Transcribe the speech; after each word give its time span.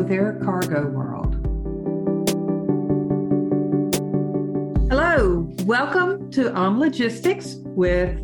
with 0.00 0.10
Air 0.10 0.40
Cargo 0.42 0.86
World. 0.86 1.34
Hello, 4.88 5.46
welcome 5.66 6.30
to 6.30 6.50
On 6.54 6.80
Logistics 6.80 7.56
with 7.56 8.18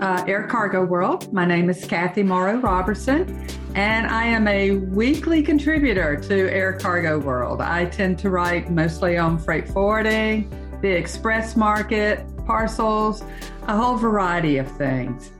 uh, 0.00 0.24
Air 0.26 0.44
Cargo 0.44 0.86
World. 0.86 1.30
My 1.30 1.44
name 1.44 1.68
is 1.68 1.84
Kathy 1.84 2.22
Morrow 2.22 2.56
Roberson, 2.56 3.46
and 3.74 4.06
I 4.06 4.24
am 4.24 4.48
a 4.48 4.76
weekly 4.76 5.42
contributor 5.42 6.16
to 6.16 6.50
Air 6.50 6.72
Cargo 6.72 7.18
World. 7.18 7.60
I 7.60 7.84
tend 7.84 8.18
to 8.20 8.30
write 8.30 8.70
mostly 8.70 9.18
on 9.18 9.38
freight 9.38 9.68
forwarding, 9.68 10.50
the 10.80 10.88
express 10.88 11.56
market, 11.56 12.24
parcels, 12.46 13.22
a 13.66 13.76
whole 13.76 13.96
variety 13.96 14.56
of 14.56 14.66
things. 14.78 15.30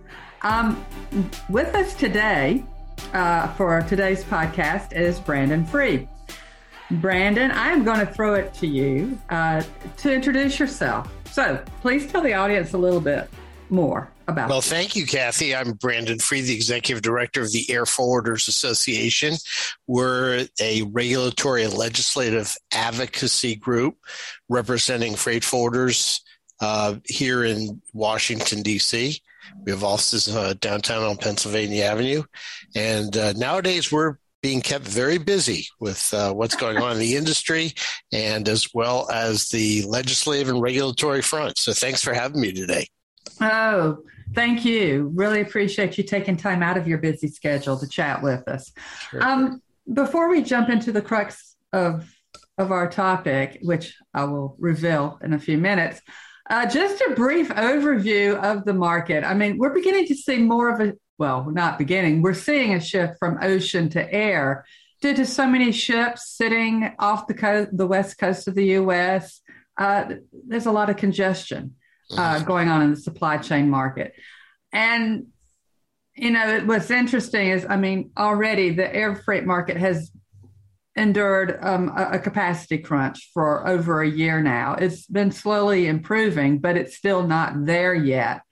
Um, 0.43 0.85
with 1.49 1.75
us 1.75 1.95
today 1.95 2.63
uh, 3.13 3.49
for 3.55 3.83
today's 3.83 4.25
podcast 4.25 4.93
is 4.93 5.21
Brandon 5.21 5.65
Fried. 5.65 6.09
Brandon, 6.91 7.51
I 7.51 7.69
am 7.69 7.85
going 7.85 8.01
to 8.01 8.07
throw 8.07 8.35
it 8.35 8.55
to 8.55 8.67
you 8.67 9.19
uh, 9.29 9.63
to 9.99 10.13
introduce 10.13 10.59
yourself. 10.59 11.13
So 11.31 11.63
please 11.83 12.11
tell 12.11 12.23
the 12.23 12.35
audience 12.35 12.73
a 12.73 12.79
little 12.79 13.01
bit 13.01 13.29
more 13.71 14.11
about. 14.27 14.49
Well, 14.49 14.61
thank 14.61 14.97
you, 14.97 15.07
Kathy. 15.07 15.55
I'm 15.55 15.73
Brandon 15.73 16.19
Fried, 16.19 16.45
the 16.45 16.55
executive 16.55 17.03
director 17.03 17.43
of 17.43 17.53
the 17.53 17.71
Air 17.71 17.85
Forwarders 17.85 18.49
Association. 18.49 19.35
We're 19.87 20.47
a 20.61 20.83
regulatory 20.83 21.65
and 21.65 21.75
legislative 21.75 22.57
advocacy 22.73 23.57
group 23.57 23.97
representing 24.49 25.15
freight 25.15 25.43
forwarders 25.43 26.21
uh, 26.61 26.97
here 27.05 27.45
in 27.45 27.83
Washington, 27.93 28.63
D.C. 28.63 29.21
We 29.65 29.73
have 29.73 29.85
offices 29.85 30.35
uh, 30.35 30.55
downtown 30.61 31.03
on 31.03 31.17
Pennsylvania 31.17 31.85
Avenue. 31.85 32.23
And 32.75 33.17
uh, 33.17 33.33
nowadays, 33.33 33.91
we're 33.91 34.17
being 34.43 34.61
kept 34.61 34.85
very 34.85 35.19
busy 35.19 35.67
with 35.81 36.13
uh, 36.15 36.33
what's 36.33 36.55
going 36.55 36.79
on 36.79 36.93
in 36.93 36.99
the 36.99 37.17
industry 37.17 37.73
and 38.13 38.49
as 38.49 38.73
well 38.73 39.11
as 39.11 39.49
the 39.49 39.83
legislative 39.83 40.49
and 40.49 40.63
regulatory 40.63 41.23
front. 41.23 41.59
So 41.59 41.73
thanks 41.73 42.03
for 42.03 42.15
having 42.15 42.41
me 42.41 42.53
today. 42.53 42.87
Oh, 43.41 43.99
thank 44.35 44.65
you. 44.65 45.11
Really 45.15 45.41
appreciate 45.41 45.99
you 45.99 46.05
taking 46.05 46.37
time 46.37 46.63
out 46.63 46.77
of 46.77 46.87
your 46.87 46.99
busy 46.99 47.29
schedule 47.29 47.79
to 47.79 47.89
chat 47.89 48.23
with 48.23 48.47
us. 48.49 48.73
Sure. 49.11 49.23
Um, 49.23 49.63
before 49.93 50.29
we 50.29 50.43
jump 50.43 50.69
into 50.69 50.93
the 50.93 51.03
crux 51.03 51.57
of 51.73 52.13
of 52.59 52.73
our 52.73 52.91
topic, 52.91 53.59
which 53.63 53.97
I 54.13 54.25
will 54.25 54.57
reveal 54.59 55.21
in 55.23 55.33
a 55.33 55.39
few 55.39 55.57
minutes, 55.59 56.03
uh, 56.49 56.67
just 56.67 57.01
a 57.03 57.15
brief 57.15 57.49
overview 57.51 58.37
of 58.43 58.65
the 58.65 58.75
market. 58.75 59.25
I 59.25 59.35
mean, 59.35 59.59
we're 59.59 59.75
beginning 59.75 60.07
to 60.07 60.15
see 60.15 60.39
more 60.39 60.71
of 60.71 60.81
a, 60.81 60.95
well, 61.19 61.51
not 61.51 61.79
beginning, 61.79 62.23
we're 62.23 62.35
seeing 62.35 62.75
a 62.75 62.81
shift 62.81 63.19
from 63.19 63.39
ocean 63.43 63.91
to 63.91 64.13
air 64.13 64.65
due 65.01 65.15
to 65.15 65.27
so 65.27 65.47
many 65.47 65.73
ships 65.73 66.31
sitting 66.31 66.93
off 66.99 67.27
the 67.27 67.35
coast, 67.35 67.77
the 67.77 67.87
west 67.87 68.19
coast 68.19 68.49
of 68.49 68.55
the 68.55 68.65
U.S. 68.67 69.41
Uh, 69.77 70.15
there's 70.47 70.67
a 70.67 70.73
lot 70.73 70.91
of 70.91 70.97
congestion 70.97 71.75
uh, 72.13 72.37
mm-hmm. 72.37 72.45
going 72.45 72.69
on 72.69 72.83
in 72.83 72.91
the 72.91 72.97
supply 72.97 73.37
chain 73.37 73.69
market. 73.69 74.15
And, 74.73 75.27
you 76.15 76.31
know, 76.31 76.63
what's 76.65 76.91
interesting 76.91 77.49
is, 77.49 77.67
I 77.69 77.77
mean, 77.77 78.11
already 78.17 78.71
the 78.71 78.93
air 78.95 79.15
freight 79.15 79.45
market 79.45 79.77
has 79.77 80.11
endured 80.99 81.59
um, 81.63 81.89
a, 81.97 82.13
a, 82.13 82.19
capacity 82.19 82.79
crunch 82.79 83.31
for 83.33 83.67
over 83.67 84.03
a 84.03 84.11
year 84.11 84.43
now. 84.43 84.75
It's 84.75 85.07
been 85.07 85.31
slowly 85.31 85.87
improving, 85.87 86.59
but 86.59 86.77
it's 86.77 86.97
still 86.97 87.27
not 87.27 87.65
there 87.65 87.95
yet. 87.95 88.43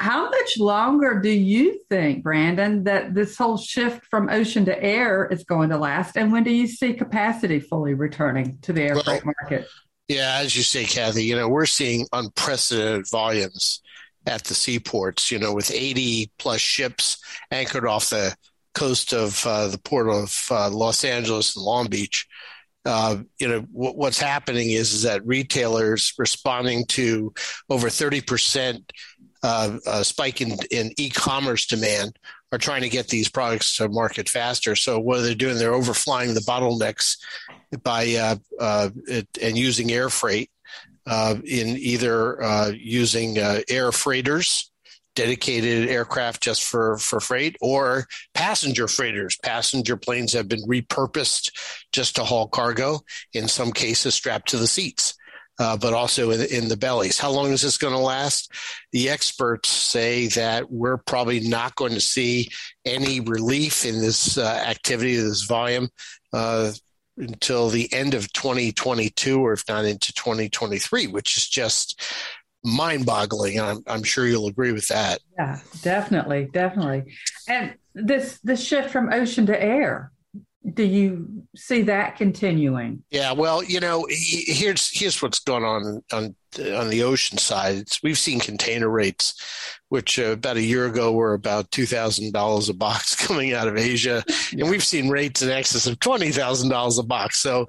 How 0.00 0.30
much 0.30 0.58
longer 0.58 1.20
do 1.20 1.30
you 1.30 1.80
think, 1.88 2.22
Brandon, 2.22 2.84
that 2.84 3.14
this 3.14 3.36
whole 3.36 3.56
shift 3.56 4.04
from 4.06 4.28
ocean 4.28 4.64
to 4.66 4.82
air 4.82 5.26
is 5.26 5.44
going 5.44 5.70
to 5.70 5.78
last? 5.78 6.16
And 6.16 6.30
when 6.30 6.44
do 6.44 6.50
you 6.50 6.68
see 6.68 6.92
capacity 6.94 7.58
fully 7.58 7.94
returning 7.94 8.58
to 8.62 8.72
the 8.72 8.82
air 8.82 8.94
well, 8.94 9.04
freight 9.04 9.24
market? 9.24 9.66
Yeah, 10.06 10.38
as 10.40 10.56
you 10.56 10.62
say, 10.62 10.84
Kathy, 10.84 11.24
you 11.24 11.36
know, 11.36 11.48
we're 11.48 11.66
seeing 11.66 12.06
unprecedented 12.12 13.10
volumes 13.10 13.82
at 14.26 14.44
the 14.44 14.54
seaports, 14.54 15.30
you 15.30 15.38
know, 15.38 15.52
with 15.52 15.70
80 15.70 16.30
plus 16.38 16.60
ships 16.60 17.18
anchored 17.50 17.86
off 17.86 18.10
the 18.10 18.34
coast 18.74 19.12
of 19.12 19.44
uh, 19.46 19.68
the 19.68 19.78
port 19.78 20.08
of 20.08 20.46
uh, 20.50 20.70
Los 20.70 21.04
Angeles 21.04 21.56
and 21.56 21.64
Long 21.64 21.88
Beach. 21.88 22.26
Uh, 22.84 23.18
you 23.38 23.48
know 23.48 23.60
w- 23.60 23.92
what's 23.92 24.20
happening 24.20 24.70
is, 24.70 24.94
is 24.94 25.02
that 25.02 25.26
retailers 25.26 26.14
responding 26.16 26.86
to 26.86 27.32
over 27.68 27.90
30 27.90 28.20
percent 28.22 28.92
uh, 29.42 30.02
spike 30.02 30.40
in, 30.40 30.56
in 30.70 30.90
e-commerce 30.96 31.66
demand 31.66 32.18
are 32.50 32.58
trying 32.58 32.82
to 32.82 32.88
get 32.88 33.08
these 33.08 33.28
products 33.28 33.76
to 33.76 33.88
market 33.88 34.28
faster. 34.28 34.74
So 34.74 34.98
what 34.98 35.20
they're 35.20 35.34
doing, 35.34 35.58
they're 35.58 35.72
overflying 35.72 36.34
the 36.34 36.40
bottlenecks 36.40 37.18
by 37.82 38.14
uh, 38.14 38.36
uh, 38.58 38.90
it, 39.06 39.28
and 39.40 39.56
using 39.56 39.92
air 39.92 40.08
freight 40.08 40.50
in 41.06 41.76
either 41.76 42.72
using 42.74 43.38
air 43.38 43.92
freighters 43.92 44.70
dedicated 45.14 45.88
aircraft 45.88 46.42
just 46.42 46.64
for, 46.64 46.96
for 46.98 47.20
freight 47.20 47.56
or 47.60 48.06
passenger 48.34 48.86
freighters. 48.86 49.36
Passenger 49.42 49.96
planes 49.96 50.32
have 50.32 50.48
been 50.48 50.62
repurposed 50.62 51.50
just 51.92 52.16
to 52.16 52.24
haul 52.24 52.48
cargo, 52.48 53.00
in 53.32 53.48
some 53.48 53.72
cases 53.72 54.14
strapped 54.14 54.48
to 54.50 54.56
the 54.56 54.66
seats. 54.66 55.14
Uh, 55.60 55.76
but 55.76 55.92
also 55.92 56.30
in, 56.30 56.40
in, 56.52 56.68
the 56.68 56.76
bellies. 56.76 57.18
How 57.18 57.32
long 57.32 57.50
is 57.50 57.62
this 57.62 57.78
going 57.78 57.92
to 57.92 57.98
last? 57.98 58.52
The 58.92 59.08
experts 59.08 59.68
say 59.68 60.28
that 60.28 60.70
we're 60.70 60.98
probably 60.98 61.40
not 61.40 61.74
going 61.74 61.94
to 61.94 62.00
see 62.00 62.48
any 62.84 63.18
relief 63.18 63.84
in 63.84 64.00
this 64.00 64.38
uh, 64.38 64.44
activity, 64.44 65.16
this 65.16 65.42
volume, 65.42 65.88
uh, 66.32 66.70
until 67.18 67.68
the 67.68 67.92
end 67.92 68.14
of 68.14 68.32
2022, 68.32 69.44
or 69.44 69.52
if 69.52 69.64
not 69.68 69.84
into 69.84 70.12
2023, 70.12 71.08
which 71.08 71.36
is 71.36 71.48
just 71.48 72.00
mind 72.64 73.06
boggling. 73.06 73.60
I'm, 73.60 73.82
I'm 73.86 74.02
sure 74.02 74.26
you'll 74.26 74.48
agree 74.48 74.72
with 74.72 74.88
that. 74.88 75.20
Yeah, 75.38 75.60
definitely. 75.82 76.48
Definitely. 76.52 77.14
And 77.48 77.74
this, 77.94 78.38
this 78.42 78.62
shift 78.62 78.90
from 78.90 79.12
ocean 79.12 79.46
to 79.46 79.62
air, 79.62 80.12
do 80.74 80.82
you 80.82 81.44
see 81.56 81.82
that 81.82 82.16
continuing? 82.16 83.02
Yeah, 83.10 83.32
well, 83.32 83.62
you 83.62 83.80
know, 83.80 84.06
here's 84.10 84.90
here's 84.90 85.22
what's 85.22 85.38
going 85.38 85.64
on 85.64 86.02
on 86.12 86.34
on 86.56 86.88
the 86.88 87.02
ocean 87.02 87.38
side. 87.38 87.88
We've 88.02 88.18
seen 88.18 88.40
container 88.40 88.88
rates, 88.88 89.34
which 89.88 90.18
uh, 90.18 90.32
about 90.32 90.56
a 90.56 90.62
year 90.62 90.86
ago 90.86 91.12
were 91.12 91.34
about 91.34 91.70
two 91.70 91.86
thousand 91.86 92.32
dollars 92.32 92.68
a 92.68 92.74
box 92.74 93.14
coming 93.26 93.52
out 93.52 93.68
of 93.68 93.76
Asia, 93.76 94.24
and 94.52 94.68
we've 94.68 94.84
seen 94.84 95.08
rates 95.08 95.42
in 95.42 95.50
excess 95.50 95.86
of 95.86 96.00
twenty 96.00 96.30
thousand 96.30 96.70
dollars 96.70 96.98
a 96.98 97.02
box. 97.02 97.38
So, 97.38 97.66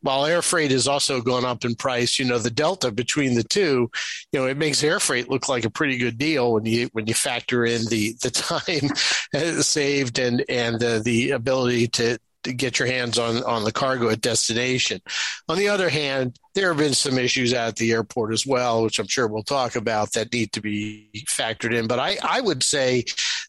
while 0.00 0.24
air 0.24 0.42
freight 0.42 0.70
has 0.70 0.88
also 0.88 1.20
gone 1.20 1.44
up 1.44 1.64
in 1.64 1.74
price, 1.74 2.18
you 2.18 2.24
know, 2.24 2.38
the 2.38 2.50
delta 2.50 2.90
between 2.90 3.34
the 3.34 3.44
two, 3.44 3.90
you 4.32 4.40
know, 4.40 4.46
it 4.46 4.56
makes 4.56 4.82
air 4.82 5.00
freight 5.00 5.28
look 5.28 5.48
like 5.48 5.64
a 5.64 5.70
pretty 5.70 5.98
good 5.98 6.18
deal 6.18 6.52
when 6.54 6.64
you 6.64 6.88
when 6.92 7.06
you 7.06 7.14
factor 7.14 7.64
in 7.64 7.84
the 7.86 8.14
the 8.22 8.30
time 9.32 9.60
saved 9.62 10.18
and 10.18 10.44
and 10.48 10.82
uh, 10.82 11.00
the 11.00 11.30
ability 11.30 11.88
to 11.88 12.18
to 12.44 12.52
get 12.52 12.78
your 12.78 12.88
hands 12.88 13.18
on 13.18 13.42
on 13.44 13.64
the 13.64 13.72
cargo 13.72 14.08
at 14.10 14.20
destination. 14.20 15.00
On 15.48 15.56
the 15.56 15.68
other 15.68 15.88
hand, 15.88 16.38
there 16.54 16.68
have 16.68 16.78
been 16.78 16.94
some 16.94 17.18
issues 17.18 17.52
at 17.52 17.76
the 17.76 17.92
airport 17.92 18.32
as 18.32 18.46
well, 18.46 18.82
which 18.82 18.98
I'm 18.98 19.06
sure 19.06 19.26
we'll 19.26 19.42
talk 19.42 19.76
about 19.76 20.12
that 20.12 20.32
need 20.32 20.52
to 20.52 20.60
be 20.60 21.08
factored 21.26 21.74
in. 21.74 21.86
But 21.86 21.98
I, 21.98 22.18
I 22.22 22.40
would 22.40 22.62
say 22.62 23.04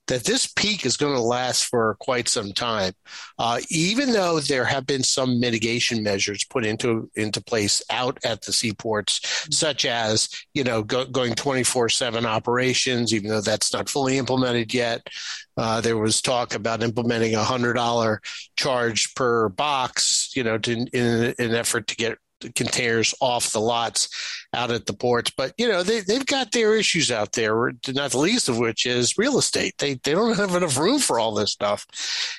that 0.07 0.25
this 0.25 0.47
peak 0.47 0.85
is 0.85 0.97
going 0.97 1.15
to 1.15 1.21
last 1.21 1.65
for 1.65 1.95
quite 1.99 2.27
some 2.27 2.51
time, 2.51 2.93
uh, 3.39 3.59
even 3.69 4.11
though 4.11 4.39
there 4.39 4.65
have 4.65 4.85
been 4.85 5.03
some 5.03 5.39
mitigation 5.39 6.03
measures 6.03 6.43
put 6.43 6.65
into 6.65 7.09
into 7.15 7.41
place 7.41 7.81
out 7.89 8.17
at 8.25 8.41
the 8.41 8.51
seaports, 8.51 9.47
such 9.51 9.85
as 9.85 10.29
you 10.53 10.63
know 10.63 10.83
go, 10.83 11.05
going 11.05 11.33
24 11.33 11.89
seven 11.89 12.25
operations, 12.25 13.13
even 13.13 13.29
though 13.29 13.41
that's 13.41 13.73
not 13.73 13.89
fully 13.89 14.17
implemented 14.17 14.73
yet. 14.73 15.07
Uh, 15.55 15.79
there 15.81 15.97
was 15.97 16.21
talk 16.21 16.55
about 16.55 16.83
implementing 16.83 17.35
a 17.35 17.43
hundred 17.43 17.73
dollar 17.73 18.21
charge 18.57 19.13
per 19.15 19.49
box, 19.49 20.31
you 20.35 20.43
know, 20.43 20.57
to, 20.57 20.71
in, 20.71 20.87
in 20.93 21.33
an 21.39 21.55
effort 21.55 21.87
to 21.87 21.95
get 21.95 22.17
containers 22.55 23.13
off 23.19 23.51
the 23.51 23.59
lots 23.59 24.09
out 24.53 24.71
at 24.71 24.85
the 24.85 24.93
ports. 24.93 25.31
But 25.35 25.53
you 25.57 25.67
know 25.67 25.83
they 25.83 26.01
they've 26.01 26.25
got 26.25 26.51
their 26.51 26.75
issues 26.75 27.11
out 27.11 27.33
there. 27.33 27.71
Not 27.89 28.11
the 28.11 28.17
least 28.17 28.49
of 28.49 28.57
which 28.57 28.85
is 28.85 29.17
real 29.17 29.37
estate. 29.37 29.75
They 29.77 29.95
they 29.95 30.13
don't 30.13 30.37
have 30.37 30.55
enough 30.55 30.77
room 30.77 30.99
for 30.99 31.19
all 31.19 31.33
this 31.33 31.51
stuff, 31.51 31.85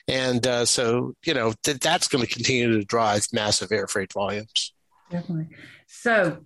and 0.09 0.47
uh, 0.47 0.65
so 0.65 1.15
you 1.25 1.35
know 1.35 1.53
th- 1.63 1.79
that's 1.79 2.09
going 2.09 2.25
to 2.25 2.33
continue 2.33 2.79
to 2.79 2.85
drive 2.85 3.27
massive 3.33 3.73
air 3.73 3.87
freight 3.87 4.13
volumes. 4.13 4.73
Definitely. 5.11 5.49
So. 5.87 6.39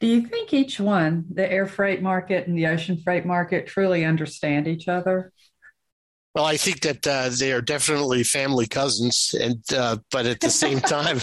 Do 0.00 0.06
you 0.06 0.22
think 0.22 0.54
each 0.54 0.80
one, 0.80 1.26
the 1.30 1.52
air 1.52 1.66
freight 1.66 2.00
market 2.00 2.46
and 2.46 2.56
the 2.56 2.68
ocean 2.68 2.96
freight 2.96 3.26
market, 3.26 3.66
truly 3.66 4.02
understand 4.02 4.66
each 4.66 4.88
other? 4.88 5.30
Well, 6.34 6.44
I 6.44 6.56
think 6.56 6.80
that 6.80 7.06
uh, 7.06 7.30
they 7.36 7.52
are 7.52 7.60
definitely 7.60 8.22
family 8.22 8.66
cousins, 8.66 9.34
and 9.38 9.62
uh, 9.74 9.96
but 10.12 10.26
at 10.26 10.40
the 10.40 10.50
same 10.50 10.80
time, 10.96 11.20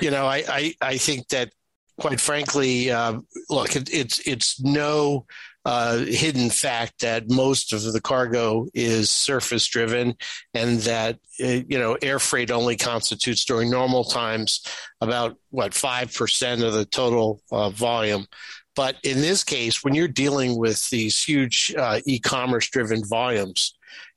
you 0.00 0.10
know, 0.10 0.26
I, 0.26 0.44
I, 0.48 0.74
I 0.80 0.96
think 0.96 1.28
that 1.28 1.50
quite 2.00 2.20
frankly, 2.20 2.90
uh, 2.90 3.20
look, 3.50 3.76
it, 3.76 3.92
it's 3.92 4.18
it's 4.26 4.60
no 4.60 5.26
uh, 5.64 5.98
hidden 5.98 6.48
fact 6.48 7.00
that 7.00 7.30
most 7.30 7.72
of 7.72 7.82
the 7.82 8.00
cargo 8.00 8.66
is 8.72 9.10
surface 9.10 9.66
driven, 9.66 10.14
and 10.54 10.78
that 10.80 11.18
uh, 11.42 11.60
you 11.68 11.78
know 11.78 11.98
air 12.02 12.18
freight 12.18 12.50
only 12.50 12.76
constitutes 12.76 13.44
during 13.44 13.70
normal 13.70 14.04
times 14.04 14.64
about 15.00 15.36
what 15.50 15.74
five 15.74 16.14
percent 16.14 16.62
of 16.62 16.72
the 16.72 16.84
total 16.86 17.42
uh, 17.50 17.70
volume. 17.70 18.26
But 18.74 18.96
in 19.02 19.22
this 19.22 19.42
case, 19.42 19.82
when 19.82 19.94
you're 19.94 20.06
dealing 20.06 20.58
with 20.58 20.88
these 20.90 21.22
huge 21.22 21.74
uh, 21.76 22.00
e-commerce 22.04 22.68
driven 22.68 23.02
volumes, 23.04 23.75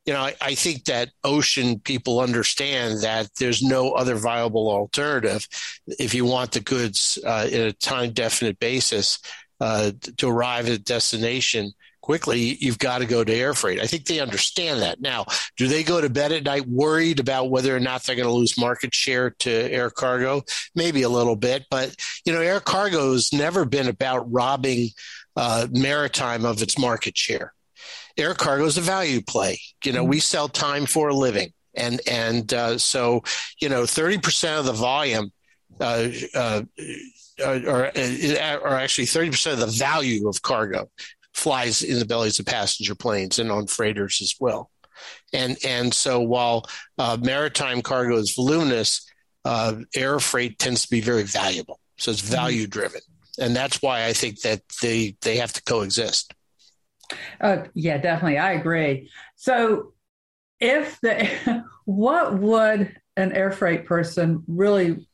you 0.10 0.16
know, 0.16 0.22
I, 0.22 0.34
I, 0.42 0.56
think 0.56 0.86
that 0.86 1.12
ocean 1.24 1.82
people 1.82 2.20
understand 2.20 3.04
that 3.04 3.30
there's 3.38 3.62
no 3.62 3.92
other 3.92 4.16
viable 4.16 4.68
alternative 4.68 5.48
if 5.86 6.16
you 6.16 6.26
want 6.26 6.54
the 6.54 6.62
goods 6.62 7.20
uh, 7.24 7.48
in 7.48 7.62
a 7.62 7.74
time 7.74 8.14
definite 8.14 8.58
basis 8.58 9.20
uh, 9.60 9.92
to 10.18 10.28
arrive 10.28 10.66
at 10.66 10.72
a 10.72 10.80
destination 10.80 11.74
quickly, 12.02 12.58
you've 12.60 12.80
got 12.80 13.00
to 13.00 13.06
go 13.06 13.24
to 13.24 13.32
air 13.32 13.54
freight. 13.54 13.80
I 13.80 13.86
think 13.86 14.08
they 14.08 14.20
understand 14.20 14.82
that. 14.82 15.00
Now, 15.00 15.26
do 15.58 15.68
they 15.68 15.84
go 15.84 16.02
to 16.02 16.10
bed 16.10 16.32
at 16.32 16.44
night 16.44 16.68
worried 16.68 17.20
about 17.20 17.52
whether 17.52 17.76
or 17.76 17.80
not 17.80 18.04
they're 18.04 18.16
going 18.16 18.28
to 18.28 18.34
lose 18.34 18.58
market 18.58 18.96
share 18.96 19.30
to 19.42 19.52
air 19.52 19.92
cargo? 19.92 20.42
Maybe 20.74 21.04
a 21.04 21.10
little 21.10 21.36
bit, 21.36 21.68
but 21.70 21.96
you 22.26 22.34
know, 22.34 22.42
air 22.42 22.62
cargo 22.62 23.12
has 23.12 23.32
never 23.32 23.64
been 23.64 23.88
about 23.88 24.32
robbing 24.32 24.90
uh, 25.36 25.68
maritime 25.70 26.46
of 26.46 26.64
its 26.64 26.80
market 26.80 27.16
share. 27.16 27.54
Air 28.20 28.34
cargo 28.34 28.66
is 28.66 28.78
a 28.78 28.82
value 28.82 29.22
play. 29.22 29.60
You 29.84 29.94
know, 29.94 30.04
we 30.04 30.20
sell 30.20 30.48
time 30.48 30.86
for 30.86 31.10
a 31.10 31.14
living, 31.14 31.54
and 31.74 32.02
and 32.08 32.54
uh, 32.54 32.78
so 32.78 33.24
you 33.62 33.70
know, 33.70 33.86
thirty 33.86 34.18
percent 34.18 34.60
of 34.60 34.66
the 34.66 34.74
volume 34.74 35.32
uh, 35.80 36.10
uh, 36.36 36.62
or, 37.46 37.92
or 37.94 38.68
actually 38.68 39.06
30% 39.06 39.54
of 39.54 39.60
the 39.60 39.68
value 39.68 40.28
of 40.28 40.42
cargo 40.42 40.90
flies 41.34 41.82
in 41.82 42.00
the 42.00 42.06
bellies 42.06 42.40
of 42.40 42.46
passenger 42.46 42.96
planes 42.96 43.40
and 43.40 43.52
on 43.52 43.68
freighters 43.68 44.20
as 44.22 44.36
well. 44.40 44.70
And, 45.34 45.58
and 45.66 45.94
so 45.94 46.20
while 46.20 46.66
uh, 46.98 47.18
maritime 47.22 47.82
cargo 47.82 48.18
is 48.18 48.34
voluminous, 48.36 49.10
uh, 49.46 49.76
air 49.96 50.20
freight 50.20 50.60
tends 50.60 50.84
to 50.84 50.90
be 50.90 51.02
very 51.02 51.24
valuable. 51.24 51.80
So 51.98 52.12
it's 52.12 52.22
mm-hmm. 52.22 52.34
value 52.34 52.68
driven. 52.68 53.02
And 53.40 53.56
that's 53.56 53.82
why 53.82 54.06
I 54.06 54.14
think 54.14 54.42
that 54.42 54.62
they, 54.82 55.16
they 55.22 55.38
have 55.38 55.54
to 55.54 55.64
coexist. 55.64 56.34
Uh, 57.42 57.64
yeah, 57.74 57.98
definitely. 57.98 58.38
I 58.38 58.54
agree. 58.54 59.10
So 59.36 59.94
if 60.60 61.00
the, 61.02 61.64
what 61.86 62.38
would 62.38 62.96
an 63.16 63.32
air 63.34 63.52
freight 63.52 63.86
person 63.86 64.44
really 64.48 65.08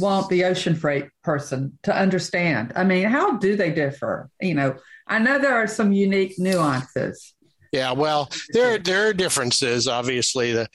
want 0.00 0.28
the 0.28 0.44
ocean 0.44 0.74
freight 0.74 1.08
person 1.22 1.78
to 1.84 1.96
understand? 1.96 2.72
I 2.76 2.84
mean, 2.84 3.06
how 3.06 3.36
do 3.36 3.56
they 3.56 3.70
differ? 3.72 4.30
You 4.40 4.54
know, 4.54 4.76
I 5.06 5.18
know 5.18 5.38
there 5.38 5.54
are 5.54 5.66
some 5.66 5.92
unique 5.92 6.38
nuances. 6.38 7.34
Yeah, 7.72 7.92
well, 7.92 8.28
there 8.52 8.78
there 8.78 9.08
are 9.08 9.12
differences. 9.14 9.88
Obviously, 9.88 10.52
the 10.52 10.68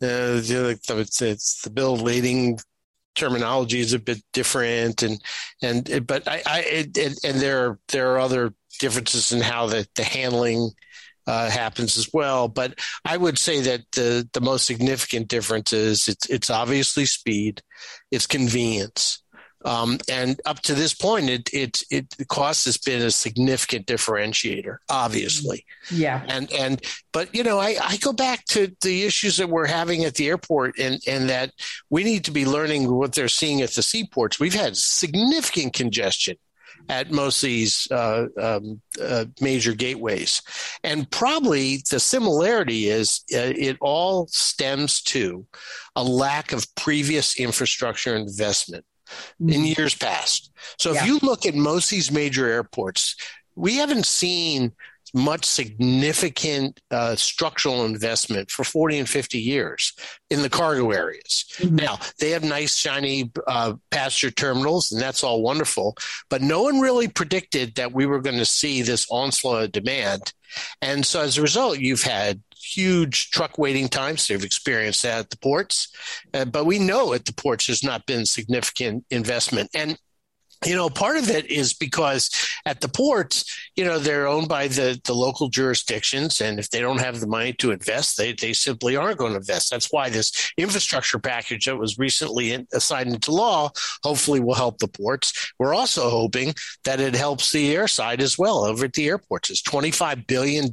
the 0.00 0.78
the, 0.86 1.26
it's 1.26 1.62
the 1.62 1.70
bill 1.70 1.94
of 1.94 2.02
lading 2.02 2.58
terminology 3.14 3.80
is 3.80 3.92
a 3.94 3.98
bit 3.98 4.22
different, 4.32 5.02
and 5.02 5.20
and 5.62 6.06
but 6.06 6.28
I, 6.28 6.42
I 6.46 6.60
it, 6.60 7.24
and 7.24 7.40
there 7.40 7.78
there 7.88 8.12
are 8.12 8.18
other 8.18 8.54
differences 8.82 9.32
in 9.32 9.40
how 9.40 9.66
the 9.66 9.86
the 9.94 10.04
handling 10.04 10.72
uh, 11.26 11.48
happens 11.48 11.96
as 11.96 12.10
well. 12.12 12.48
But 12.48 12.78
I 13.04 13.16
would 13.16 13.38
say 13.38 13.60
that 13.60 13.80
the 13.92 14.28
the 14.32 14.40
most 14.40 14.66
significant 14.66 15.28
difference 15.28 15.72
is 15.72 16.08
it's 16.08 16.28
it's 16.28 16.50
obviously 16.50 17.06
speed, 17.06 17.62
it's 18.10 18.26
convenience. 18.26 19.22
Um, 19.64 19.98
and 20.10 20.40
up 20.44 20.58
to 20.62 20.74
this 20.74 20.92
point, 20.92 21.30
it, 21.30 21.48
it, 21.52 21.82
it, 21.88 22.26
cost 22.26 22.64
has 22.64 22.78
been 22.78 23.00
a 23.00 23.12
significant 23.12 23.86
differentiator, 23.86 24.78
obviously. 24.88 25.64
Yeah. 25.88 26.20
And, 26.26 26.52
and, 26.52 26.82
but, 27.12 27.32
you 27.32 27.44
know, 27.44 27.60
I, 27.60 27.76
I 27.80 27.96
go 27.98 28.12
back 28.12 28.44
to 28.46 28.74
the 28.82 29.04
issues 29.04 29.36
that 29.36 29.48
we're 29.48 29.68
having 29.68 30.04
at 30.04 30.16
the 30.16 30.26
airport 30.26 30.80
and, 30.80 31.00
and 31.06 31.30
that 31.30 31.52
we 31.90 32.02
need 32.02 32.24
to 32.24 32.32
be 32.32 32.44
learning 32.44 32.92
what 32.92 33.14
they're 33.14 33.28
seeing 33.28 33.62
at 33.62 33.70
the 33.70 33.84
seaports. 33.84 34.40
We've 34.40 34.52
had 34.52 34.76
significant 34.76 35.74
congestion 35.74 36.38
at 36.88 37.10
most 37.10 37.42
of 37.42 37.48
these 37.48 37.88
uh, 37.90 38.26
um, 38.40 38.80
uh, 39.02 39.24
major 39.40 39.72
gateways. 39.72 40.42
And 40.84 41.10
probably 41.10 41.82
the 41.90 42.00
similarity 42.00 42.88
is 42.88 43.22
uh, 43.34 43.52
it 43.56 43.76
all 43.80 44.26
stems 44.28 45.02
to 45.02 45.46
a 45.96 46.02
lack 46.02 46.52
of 46.52 46.66
previous 46.74 47.38
infrastructure 47.38 48.14
investment 48.14 48.84
mm-hmm. 49.40 49.52
in 49.52 49.64
years 49.64 49.94
past. 49.94 50.52
So 50.78 50.92
yeah. 50.92 51.00
if 51.00 51.06
you 51.06 51.18
look 51.22 51.46
at 51.46 51.54
most 51.54 51.86
of 51.86 51.96
these 51.96 52.10
major 52.10 52.48
airports, 52.48 53.16
we 53.54 53.76
haven't 53.76 54.06
seen 54.06 54.72
much 55.14 55.44
significant 55.44 56.80
uh, 56.90 57.14
structural 57.16 57.84
investment 57.84 58.50
for 58.50 58.64
40 58.64 59.00
and 59.00 59.08
50 59.08 59.38
years 59.38 59.92
in 60.30 60.42
the 60.42 60.48
cargo 60.48 60.90
areas. 60.90 61.44
Mm-hmm. 61.58 61.76
Now, 61.76 61.98
they 62.18 62.30
have 62.30 62.44
nice, 62.44 62.76
shiny 62.76 63.30
uh, 63.46 63.74
passenger 63.90 64.30
terminals, 64.30 64.92
and 64.92 65.00
that's 65.00 65.22
all 65.22 65.42
wonderful. 65.42 65.96
But 66.30 66.42
no 66.42 66.62
one 66.62 66.80
really 66.80 67.08
predicted 67.08 67.74
that 67.74 67.92
we 67.92 68.06
were 68.06 68.20
going 68.20 68.38
to 68.38 68.44
see 68.44 68.82
this 68.82 69.06
onslaught 69.10 69.64
of 69.64 69.72
demand. 69.72 70.32
And 70.80 71.04
so 71.04 71.20
as 71.20 71.38
a 71.38 71.42
result, 71.42 71.78
you've 71.78 72.02
had 72.02 72.40
huge 72.62 73.30
truck 73.30 73.58
waiting 73.58 73.88
times. 73.88 74.26
They've 74.26 74.42
experienced 74.42 75.02
that 75.02 75.18
at 75.18 75.30
the 75.30 75.38
ports. 75.38 75.88
Uh, 76.32 76.44
but 76.44 76.64
we 76.64 76.78
know 76.78 77.12
at 77.12 77.24
the 77.24 77.34
ports 77.34 77.66
there's 77.66 77.84
not 77.84 78.06
been 78.06 78.24
significant 78.24 79.04
investment. 79.10 79.70
And 79.74 79.98
you 80.64 80.76
know, 80.76 80.88
part 80.88 81.16
of 81.16 81.30
it 81.30 81.50
is 81.50 81.74
because 81.74 82.30
at 82.66 82.80
the 82.80 82.88
ports, 82.88 83.44
you 83.76 83.84
know, 83.84 83.98
they're 83.98 84.26
owned 84.26 84.48
by 84.48 84.68
the, 84.68 85.00
the 85.04 85.14
local 85.14 85.48
jurisdictions. 85.48 86.40
And 86.40 86.58
if 86.58 86.70
they 86.70 86.80
don't 86.80 87.00
have 87.00 87.20
the 87.20 87.26
money 87.26 87.52
to 87.54 87.70
invest, 87.70 88.16
they, 88.16 88.32
they 88.32 88.52
simply 88.52 88.96
aren't 88.96 89.18
going 89.18 89.32
to 89.32 89.38
invest. 89.38 89.70
That's 89.70 89.90
why 89.90 90.10
this 90.10 90.52
infrastructure 90.56 91.18
package 91.18 91.66
that 91.66 91.78
was 91.78 91.98
recently 91.98 92.52
in, 92.52 92.66
signed 92.78 93.12
into 93.14 93.32
law 93.32 93.70
hopefully 94.02 94.40
will 94.40 94.54
help 94.54 94.78
the 94.78 94.88
ports. 94.88 95.52
We're 95.58 95.74
also 95.74 96.10
hoping 96.10 96.54
that 96.84 97.00
it 97.00 97.14
helps 97.14 97.50
the 97.50 97.74
air 97.74 97.88
side 97.88 98.20
as 98.20 98.38
well 98.38 98.64
over 98.64 98.84
at 98.84 98.92
the 98.92 99.08
airports. 99.08 99.50
It's 99.50 99.62
$25 99.62 100.26
billion 100.26 100.66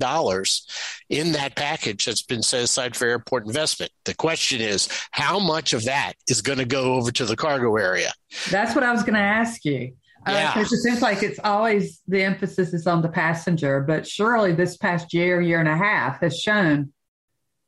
in 1.09 1.31
that 1.33 1.55
package 1.55 2.05
that's 2.05 2.21
been 2.21 2.43
set 2.43 2.63
aside 2.63 2.95
for 2.95 3.07
airport 3.07 3.45
investment. 3.45 3.91
The 4.05 4.13
question 4.13 4.61
is, 4.61 4.89
how 5.11 5.39
much 5.39 5.73
of 5.73 5.85
that 5.85 6.13
is 6.27 6.41
going 6.41 6.59
to 6.59 6.65
go 6.65 6.93
over 6.93 7.11
to 7.11 7.25
the 7.25 7.35
cargo 7.35 7.75
area? 7.77 8.11
That's 8.49 8.75
what 8.75 8.83
I 8.83 8.91
was 8.91 9.01
going 9.01 9.15
to 9.15 9.19
ask 9.19 9.65
you. 9.65 9.78
Uh, 10.25 10.31
yeah. 10.31 10.53
Uh, 10.55 10.61
it 10.61 10.67
seems 10.67 11.01
like 11.01 11.23
it's 11.23 11.39
always 11.43 12.01
the 12.07 12.21
emphasis 12.21 12.73
is 12.73 12.87
on 12.87 13.01
the 13.01 13.09
passenger, 13.09 13.81
but 13.81 14.07
surely 14.07 14.51
this 14.51 14.77
past 14.77 15.13
year, 15.13 15.41
year 15.41 15.59
and 15.59 15.69
a 15.69 15.77
half 15.77 16.19
has 16.21 16.37
shown 16.39 16.91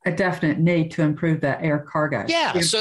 a 0.04 0.12
definite 0.12 0.58
need 0.58 0.90
to 0.90 1.02
improve 1.02 1.40
that 1.40 1.62
air 1.62 1.78
cargo. 1.78 2.24
Yeah. 2.28 2.52
The 2.52 2.62
so, 2.62 2.80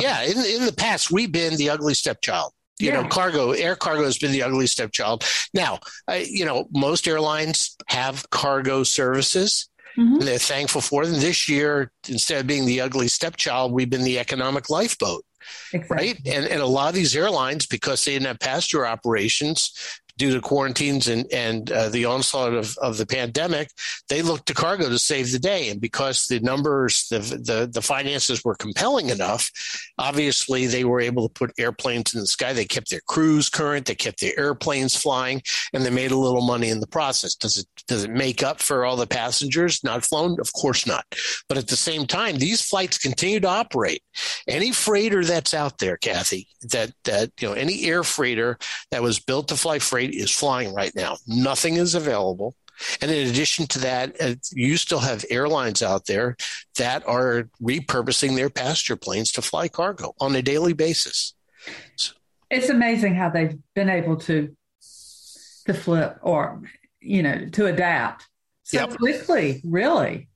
yeah. 0.00 0.22
In, 0.22 0.38
in 0.38 0.66
the 0.66 0.74
past, 0.76 1.10
we've 1.10 1.30
been 1.30 1.56
the 1.56 1.70
ugly 1.70 1.94
stepchild. 1.94 2.52
You 2.78 2.88
yeah. 2.88 3.02
know, 3.02 3.08
cargo, 3.08 3.52
air 3.52 3.76
cargo 3.76 4.04
has 4.04 4.18
been 4.18 4.32
the 4.32 4.42
ugly 4.42 4.66
stepchild. 4.66 5.24
Now, 5.54 5.78
uh, 6.10 6.20
you 6.24 6.44
know, 6.44 6.68
most 6.72 7.06
airlines 7.06 7.76
have 7.86 8.28
cargo 8.30 8.82
services. 8.82 9.68
Mm-hmm. 9.98 10.18
they're 10.20 10.38
thankful 10.38 10.80
for 10.80 11.04
them. 11.06 11.20
This 11.20 11.48
year, 11.48 11.90
instead 12.08 12.40
of 12.40 12.46
being 12.46 12.66
the 12.66 12.80
ugly 12.80 13.08
stepchild, 13.08 13.72
we've 13.72 13.90
been 13.90 14.04
the 14.04 14.18
economic 14.18 14.70
lifeboat. 14.70 15.24
Exactly. 15.72 15.96
Right. 15.96 16.18
And, 16.24 16.46
and 16.46 16.62
a 16.62 16.66
lot 16.66 16.88
of 16.88 16.94
these 16.94 17.16
airlines, 17.16 17.66
because 17.66 18.04
they 18.04 18.12
didn't 18.12 18.28
have 18.28 18.38
passenger 18.38 18.86
operations, 18.86 19.72
due 20.18 20.34
to 20.34 20.40
quarantines 20.40 21.08
and 21.08 21.26
and 21.32 21.70
uh, 21.72 21.88
the 21.88 22.04
onslaught 22.04 22.52
of, 22.52 22.76
of 22.78 22.96
the 22.98 23.06
pandemic, 23.06 23.70
they 24.08 24.22
looked 24.22 24.46
to 24.46 24.54
cargo 24.54 24.88
to 24.88 24.98
save 24.98 25.32
the 25.32 25.38
day. 25.38 25.70
And 25.70 25.80
because 25.80 26.26
the 26.26 26.40
numbers, 26.40 27.08
the, 27.08 27.18
the 27.18 27.70
the 27.72 27.82
finances 27.82 28.44
were 28.44 28.54
compelling 28.54 29.08
enough, 29.08 29.50
obviously 29.98 30.66
they 30.66 30.84
were 30.84 31.00
able 31.00 31.28
to 31.28 31.32
put 31.32 31.52
airplanes 31.58 32.14
in 32.14 32.20
the 32.20 32.26
sky. 32.26 32.52
They 32.52 32.64
kept 32.64 32.90
their 32.90 33.00
crews 33.08 33.48
current, 33.48 33.86
they 33.86 33.94
kept 33.94 34.20
their 34.20 34.38
airplanes 34.38 34.96
flying, 34.96 35.42
and 35.72 35.84
they 35.84 35.90
made 35.90 36.10
a 36.10 36.18
little 36.18 36.42
money 36.42 36.68
in 36.68 36.80
the 36.80 36.86
process. 36.86 37.34
Does 37.34 37.58
it 37.58 37.66
does 37.86 38.04
it 38.04 38.10
make 38.10 38.42
up 38.42 38.60
for 38.60 38.84
all 38.84 38.96
the 38.96 39.06
passengers 39.06 39.82
not 39.84 40.04
flown? 40.04 40.38
Of 40.40 40.52
course 40.52 40.86
not. 40.86 41.04
But 41.48 41.58
at 41.58 41.68
the 41.68 41.76
same 41.76 42.06
time, 42.06 42.38
these 42.38 42.62
flights 42.62 42.98
continue 42.98 43.40
to 43.40 43.48
operate. 43.48 44.02
Any 44.46 44.72
freighter 44.72 45.24
that's 45.24 45.54
out 45.54 45.78
there, 45.78 45.96
Kathy, 45.96 46.48
that 46.70 46.92
that 47.04 47.30
you 47.40 47.48
know, 47.48 47.54
any 47.54 47.84
air 47.84 48.04
freighter 48.04 48.58
that 48.90 49.02
was 49.02 49.18
built 49.18 49.48
to 49.48 49.56
fly 49.56 49.78
freight 49.78 50.14
is 50.14 50.30
flying 50.30 50.74
right 50.74 50.94
now. 50.94 51.16
Nothing 51.26 51.76
is 51.76 51.94
available. 51.94 52.54
And 53.00 53.10
in 53.10 53.28
addition 53.28 53.66
to 53.68 53.78
that, 53.80 54.20
uh, 54.20 54.34
you 54.52 54.76
still 54.76 54.98
have 54.98 55.24
airlines 55.30 55.82
out 55.82 56.06
there 56.06 56.36
that 56.78 57.06
are 57.06 57.48
repurposing 57.62 58.34
their 58.34 58.50
passenger 58.50 58.96
planes 58.96 59.30
to 59.32 59.42
fly 59.42 59.68
cargo 59.68 60.14
on 60.20 60.34
a 60.34 60.42
daily 60.42 60.72
basis. 60.72 61.34
So, 61.96 62.14
it's 62.50 62.68
amazing 62.68 63.14
how 63.14 63.30
they've 63.30 63.56
been 63.74 63.88
able 63.88 64.16
to 64.18 64.54
to 65.66 65.74
flip 65.74 66.18
or 66.22 66.60
you 67.02 67.22
know 67.22 67.46
to 67.52 67.66
adapt 67.66 68.28
so 68.62 68.78
yep. 68.78 68.96
quickly. 68.96 69.60
Really, 69.64 70.28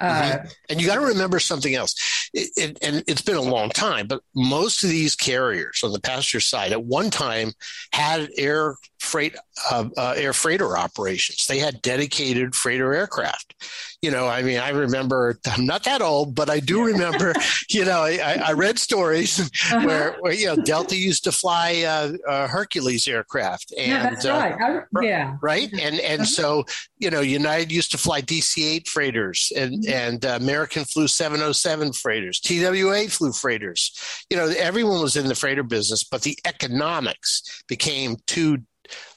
mm-hmm. 0.00 0.46
uh, 0.46 0.50
and 0.68 0.80
you 0.80 0.86
got 0.86 0.96
to 0.96 1.06
remember 1.06 1.38
something 1.38 1.74
else. 1.74 2.30
it, 2.32 2.50
it, 2.56 2.78
and 2.82 3.04
it's 3.06 3.22
been 3.22 3.36
a 3.36 3.42
long 3.42 3.70
time, 3.70 4.06
but 4.06 4.22
most 4.34 4.84
of 4.84 4.90
these 4.90 5.14
carriers 5.14 5.82
on 5.82 5.92
the 5.92 6.00
passenger 6.00 6.40
side 6.40 6.72
at 6.72 6.84
one 6.84 7.10
time 7.10 7.52
had 7.92 8.30
air 8.36 8.76
freight 9.02 9.34
uh, 9.70 9.88
uh, 9.96 10.14
air 10.16 10.32
freighter 10.32 10.76
operations. 10.76 11.46
They 11.46 11.58
had 11.58 11.82
dedicated 11.82 12.54
freighter 12.54 12.94
aircraft. 12.94 13.54
You 14.00 14.10
know, 14.10 14.28
I 14.28 14.42
mean, 14.42 14.58
I 14.58 14.70
remember. 14.70 15.38
I'm 15.46 15.66
not 15.66 15.84
that 15.84 16.00
old, 16.00 16.34
but 16.34 16.48
I 16.48 16.60
do 16.60 16.84
remember. 16.84 17.34
you 17.70 17.84
know, 17.84 18.02
I, 18.02 18.40
I 18.44 18.52
read 18.52 18.78
stories 18.78 19.40
uh-huh. 19.40 19.86
where, 19.86 20.16
where, 20.20 20.32
you 20.32 20.46
know 20.46 20.56
Delta 20.56 20.96
used 20.96 21.24
to 21.24 21.32
fly 21.32 21.82
uh, 21.86 22.12
uh 22.28 22.46
Hercules 22.46 23.06
aircraft, 23.08 23.72
and 23.76 23.88
yeah, 23.88 24.02
that's 24.02 24.24
uh, 24.24 24.30
right. 24.30 24.84
I, 24.96 25.04
yeah, 25.04 25.36
right, 25.42 25.70
and 25.72 26.00
and 26.00 26.22
uh-huh. 26.22 26.24
so 26.24 26.64
you 27.02 27.10
know, 27.10 27.20
United 27.20 27.72
used 27.72 27.90
to 27.90 27.98
fly 27.98 28.22
DC-8 28.22 28.86
freighters, 28.86 29.52
and 29.56 29.82
mm-hmm. 29.82 29.92
and 29.92 30.24
uh, 30.24 30.38
American 30.40 30.84
flew 30.84 31.08
707 31.08 31.92
freighters. 31.92 32.38
TWA 32.38 33.08
flew 33.08 33.32
freighters. 33.32 33.92
You 34.30 34.36
know, 34.36 34.46
everyone 34.56 35.02
was 35.02 35.16
in 35.16 35.26
the 35.26 35.34
freighter 35.34 35.64
business, 35.64 36.04
but 36.04 36.22
the 36.22 36.38
economics 36.44 37.64
became 37.66 38.16
too 38.28 38.58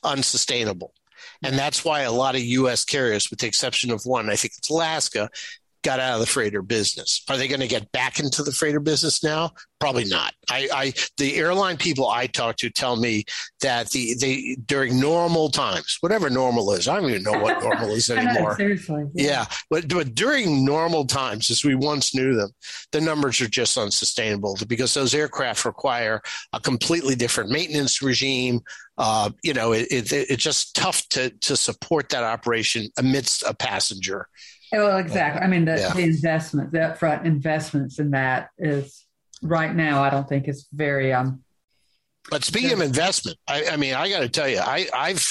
unsustainable. 0.04 0.94
And 1.44 1.58
that's 1.58 1.84
why 1.84 2.02
a 2.02 2.12
lot 2.12 2.36
of 2.36 2.42
U.S. 2.42 2.86
carriers, 2.86 3.30
with 3.30 3.40
the 3.40 3.48
exception 3.48 3.92
of 3.92 4.02
one, 4.06 4.30
I 4.30 4.36
think 4.36 4.54
it's 4.58 4.70
Alaska, 4.70 5.30
got 5.86 6.00
out 6.00 6.16
of 6.16 6.20
the 6.20 6.26
freighter 6.26 6.64
business. 6.64 7.24
Are 7.30 7.38
they 7.38 7.48
going 7.48 7.62
to 7.62 7.68
get 7.68 7.92
back 7.92 8.20
into 8.20 8.42
the 8.42 8.52
freighter 8.52 8.80
business 8.80 9.24
now? 9.24 9.52
Probably 9.80 10.06
not. 10.06 10.34
I, 10.50 10.68
I 10.74 10.94
the 11.18 11.36
airline 11.36 11.78
people 11.78 12.10
I 12.10 12.26
talk 12.26 12.58
to 12.58 12.72
tell 12.72 12.96
me 12.96 13.26
that 13.62 13.92
the 13.92 14.16
they 14.16 14.58
during 14.66 15.00
normal 15.00 15.50
times, 15.50 15.98
whatever 16.02 16.30
normal 16.30 16.72
is, 16.72 16.88
I 16.88 17.00
don't 17.00 17.12
even 17.12 17.22
know 17.22 17.40
what 17.40 17.62
normal 17.64 17.92
is 17.92 18.10
anymore. 18.10 18.56
seriously, 18.56 19.06
yeah. 19.14 19.28
yeah, 19.28 19.46
but 19.70 19.88
but 19.88 20.16
during 20.16 20.66
normal 20.66 21.06
times, 21.06 21.52
as 21.52 21.64
we 21.64 21.76
once 21.76 22.16
knew 22.16 22.36
them, 22.36 22.50
the 22.92 23.02
numbers 23.02 23.40
are 23.42 23.48
just 23.48 23.78
unsustainable 23.78 24.58
because 24.68 24.94
those 24.96 25.14
aircraft 25.14 25.66
require 25.66 26.20
a 26.52 26.60
completely 26.60 27.14
different 27.14 27.52
maintenance 27.52 28.02
regime. 28.02 28.62
Uh, 28.98 29.30
you 29.44 29.54
know, 29.54 29.74
it, 29.74 29.88
it, 29.92 30.12
it's 30.12 30.44
just 30.44 30.76
tough 30.76 31.08
to 31.10 31.30
to 31.42 31.56
support 31.56 32.10
that 32.10 32.24
operation 32.24 32.90
amidst 32.98 33.44
a 33.44 33.54
passenger 33.54 34.28
well, 34.80 34.98
exactly. 34.98 35.42
I 35.42 35.48
mean, 35.48 35.66
the, 35.66 35.78
yeah. 35.78 35.94
the 35.94 36.04
investment, 36.04 36.72
the 36.72 36.80
upfront 36.80 37.26
investments 37.26 38.00
in 38.00 38.12
that 38.12 38.50
is 38.58 39.06
right 39.42 39.74
now. 39.74 40.04
I 40.04 40.10
don't 40.10 40.28
think 40.28 40.48
is 40.48 40.68
very. 40.74 41.14
um 41.14 41.44
But 42.30 42.44
speaking 42.44 42.72
of 42.72 42.82
investment, 42.82 43.38
I, 43.48 43.68
I 43.72 43.78
mean, 43.78 43.94
I 43.94 44.10
got 44.10 44.20
to 44.20 44.30
tell 44.30 44.48
you, 44.48 44.60
I, 44.60 44.88
I've, 44.94 45.28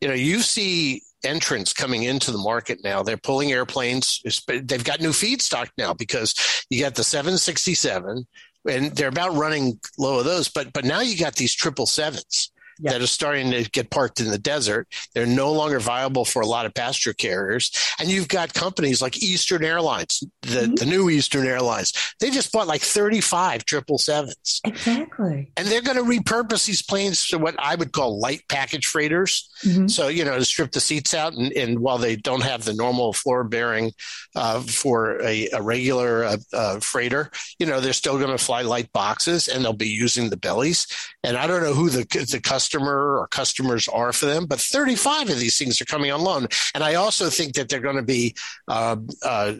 you 0.00 0.08
know, 0.08 0.14
you 0.14 0.40
see 0.40 1.02
entrants 1.24 1.72
coming 1.72 2.02
into 2.02 2.32
the 2.32 2.38
market 2.38 2.80
now. 2.82 3.02
They're 3.02 3.16
pulling 3.16 3.52
airplanes. 3.52 4.20
They've 4.46 4.84
got 4.84 5.00
new 5.00 5.10
feedstock 5.10 5.70
now 5.78 5.94
because 5.94 6.34
you 6.70 6.80
got 6.80 6.94
the 6.94 7.04
767, 7.04 8.26
and 8.68 8.96
they're 8.96 9.08
about 9.08 9.34
running 9.34 9.78
low 9.98 10.18
of 10.18 10.24
those. 10.24 10.48
But 10.48 10.72
but 10.72 10.84
now 10.84 11.00
you 11.00 11.16
got 11.16 11.36
these 11.36 11.54
triple 11.54 11.86
sevens 11.86 12.51
that 12.82 13.00
are 13.00 13.06
starting 13.06 13.50
to 13.52 13.68
get 13.70 13.90
parked 13.90 14.20
in 14.20 14.28
the 14.28 14.38
desert. 14.38 14.88
They're 15.14 15.26
no 15.26 15.52
longer 15.52 15.80
viable 15.80 16.24
for 16.24 16.42
a 16.42 16.46
lot 16.46 16.66
of 16.66 16.74
passenger 16.74 17.12
carriers. 17.12 17.70
And 18.00 18.08
you've 18.08 18.28
got 18.28 18.54
companies 18.54 19.00
like 19.00 19.22
Eastern 19.22 19.64
Airlines, 19.64 20.24
the, 20.42 20.48
mm-hmm. 20.48 20.74
the 20.74 20.86
new 20.86 21.10
Eastern 21.10 21.46
Airlines. 21.46 21.92
They 22.20 22.30
just 22.30 22.52
bought 22.52 22.66
like 22.66 22.82
35 22.82 23.64
777s. 23.64 24.60
Exactly. 24.64 25.52
And 25.56 25.66
they're 25.68 25.82
going 25.82 25.96
to 25.96 26.02
repurpose 26.02 26.66
these 26.66 26.82
planes 26.82 27.26
to 27.28 27.38
what 27.38 27.54
I 27.58 27.74
would 27.74 27.92
call 27.92 28.18
light 28.18 28.42
package 28.48 28.86
freighters. 28.86 29.48
Mm-hmm. 29.64 29.88
So, 29.88 30.08
you 30.08 30.24
know, 30.24 30.38
to 30.38 30.44
strip 30.44 30.72
the 30.72 30.80
seats 30.80 31.14
out. 31.14 31.34
And, 31.34 31.52
and 31.52 31.78
while 31.78 31.98
they 31.98 32.16
don't 32.16 32.42
have 32.42 32.64
the 32.64 32.74
normal 32.74 33.12
floor 33.12 33.44
bearing 33.44 33.92
uh, 34.34 34.60
for 34.60 35.22
a, 35.22 35.48
a 35.52 35.62
regular 35.62 36.24
uh, 36.24 36.36
uh, 36.52 36.80
freighter, 36.80 37.30
you 37.58 37.66
know, 37.66 37.80
they're 37.80 37.92
still 37.92 38.18
going 38.18 38.36
to 38.36 38.42
fly 38.42 38.62
light 38.62 38.92
boxes 38.92 39.48
and 39.48 39.64
they'll 39.64 39.72
be 39.72 39.88
using 39.88 40.30
the 40.30 40.36
bellies. 40.36 40.86
And 41.22 41.36
I 41.36 41.46
don't 41.46 41.62
know 41.62 41.74
who 41.74 41.88
the, 41.88 42.04
the 42.30 42.40
customer 42.40 42.71
customer 42.72 43.18
or 43.18 43.26
customers 43.28 43.88
are 43.88 44.12
for 44.12 44.26
them. 44.26 44.46
But 44.46 44.60
35 44.60 45.28
of 45.28 45.38
these 45.38 45.58
things 45.58 45.80
are 45.80 45.84
coming 45.84 46.10
on 46.10 46.22
loan. 46.22 46.46
And 46.74 46.82
I 46.82 46.94
also 46.94 47.28
think 47.28 47.54
that 47.54 47.68
they're 47.68 47.80
going 47.80 47.96
to 47.96 48.02
be 48.02 48.34
uh, 48.68 48.96
uh, 49.22 49.52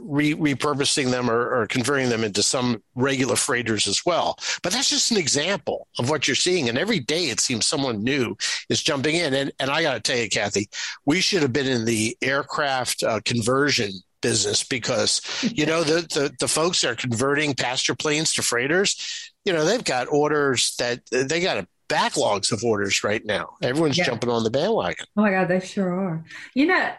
re- 0.00 0.34
repurposing 0.34 1.10
them 1.10 1.30
or, 1.30 1.62
or, 1.62 1.66
converting 1.66 2.10
them 2.10 2.24
into 2.24 2.42
some 2.42 2.82
regular 2.94 3.36
freighters 3.36 3.86
as 3.86 4.04
well. 4.04 4.36
But 4.62 4.72
that's 4.72 4.90
just 4.90 5.10
an 5.10 5.16
example 5.16 5.86
of 5.98 6.10
what 6.10 6.28
you're 6.28 6.34
seeing. 6.34 6.68
And 6.68 6.76
every 6.76 7.00
day 7.00 7.30
it 7.30 7.40
seems 7.40 7.66
someone 7.66 8.02
new 8.02 8.36
is 8.68 8.82
jumping 8.82 9.16
in. 9.16 9.32
And, 9.32 9.52
and 9.58 9.70
I 9.70 9.82
got 9.82 9.94
to 9.94 10.00
tell 10.00 10.18
you, 10.18 10.28
Kathy, 10.28 10.68
we 11.06 11.20
should 11.20 11.42
have 11.42 11.52
been 11.52 11.66
in 11.68 11.84
the 11.84 12.16
aircraft 12.20 13.02
uh, 13.02 13.20
conversion 13.24 13.92
business 14.20 14.62
because 14.62 15.20
you 15.42 15.66
know 15.66 15.82
the, 15.82 16.02
the, 16.02 16.32
the 16.38 16.46
folks 16.46 16.84
are 16.84 16.94
converting 16.94 17.54
passenger 17.54 17.96
planes 17.96 18.32
to 18.32 18.40
freighters 18.40 19.32
you 19.44 19.52
know 19.52 19.64
they've 19.64 19.82
got 19.82 20.06
orders 20.08 20.76
that 20.78 21.00
they 21.10 21.40
got 21.40 21.58
a 21.58 21.66
backlogs 21.92 22.52
of 22.52 22.64
orders 22.64 23.04
right 23.04 23.24
now. 23.24 23.56
Everyone's 23.62 23.98
yeah. 23.98 24.04
jumping 24.04 24.30
on 24.30 24.44
the 24.44 24.50
bandwagon. 24.50 25.06
Oh 25.16 25.22
my 25.22 25.30
God, 25.30 25.48
they 25.48 25.60
sure 25.60 25.92
are. 25.92 26.24
You 26.54 26.66
know, 26.66 26.92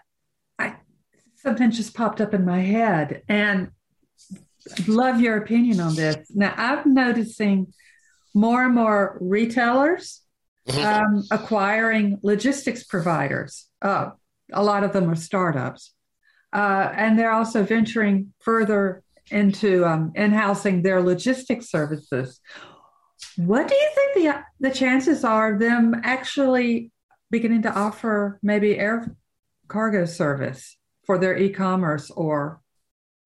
I 0.59 0.75
something 1.37 1.71
just 1.71 1.93
popped 1.93 2.21
up 2.21 2.33
in 2.33 2.45
my 2.45 2.59
head 2.59 3.23
and 3.27 3.71
love 4.87 5.19
your 5.19 5.37
opinion 5.37 5.79
on 5.79 5.95
this. 5.95 6.17
Now 6.29 6.53
I'm 6.55 6.93
noticing 6.93 7.73
more 8.33 8.65
and 8.65 8.75
more 8.75 9.17
retailers 9.21 10.21
mm-hmm. 10.67 10.85
um, 10.85 11.23
acquiring 11.31 12.19
logistics 12.23 12.83
providers. 12.83 13.67
Uh, 13.81 14.11
a 14.51 14.63
lot 14.63 14.83
of 14.83 14.93
them 14.93 15.09
are 15.09 15.15
startups. 15.15 15.93
Uh, 16.51 16.91
and 16.95 17.17
they're 17.17 17.31
also 17.31 17.63
venturing 17.63 18.31
further 18.39 19.03
into 19.31 19.85
um, 19.85 20.11
in-housing 20.15 20.83
their 20.83 21.01
logistics 21.01 21.69
services 21.69 22.39
what 23.37 23.67
do 23.67 23.75
you 23.75 23.89
think 23.95 24.13
the 24.15 24.43
the 24.69 24.73
chances 24.73 25.23
are 25.23 25.53
of 25.53 25.59
them 25.59 26.01
actually 26.03 26.91
beginning 27.31 27.63
to 27.63 27.73
offer 27.73 28.39
maybe 28.41 28.77
air 28.77 29.15
cargo 29.67 30.05
service 30.05 30.77
for 31.05 31.17
their 31.17 31.37
e-commerce 31.37 32.11
or 32.11 32.61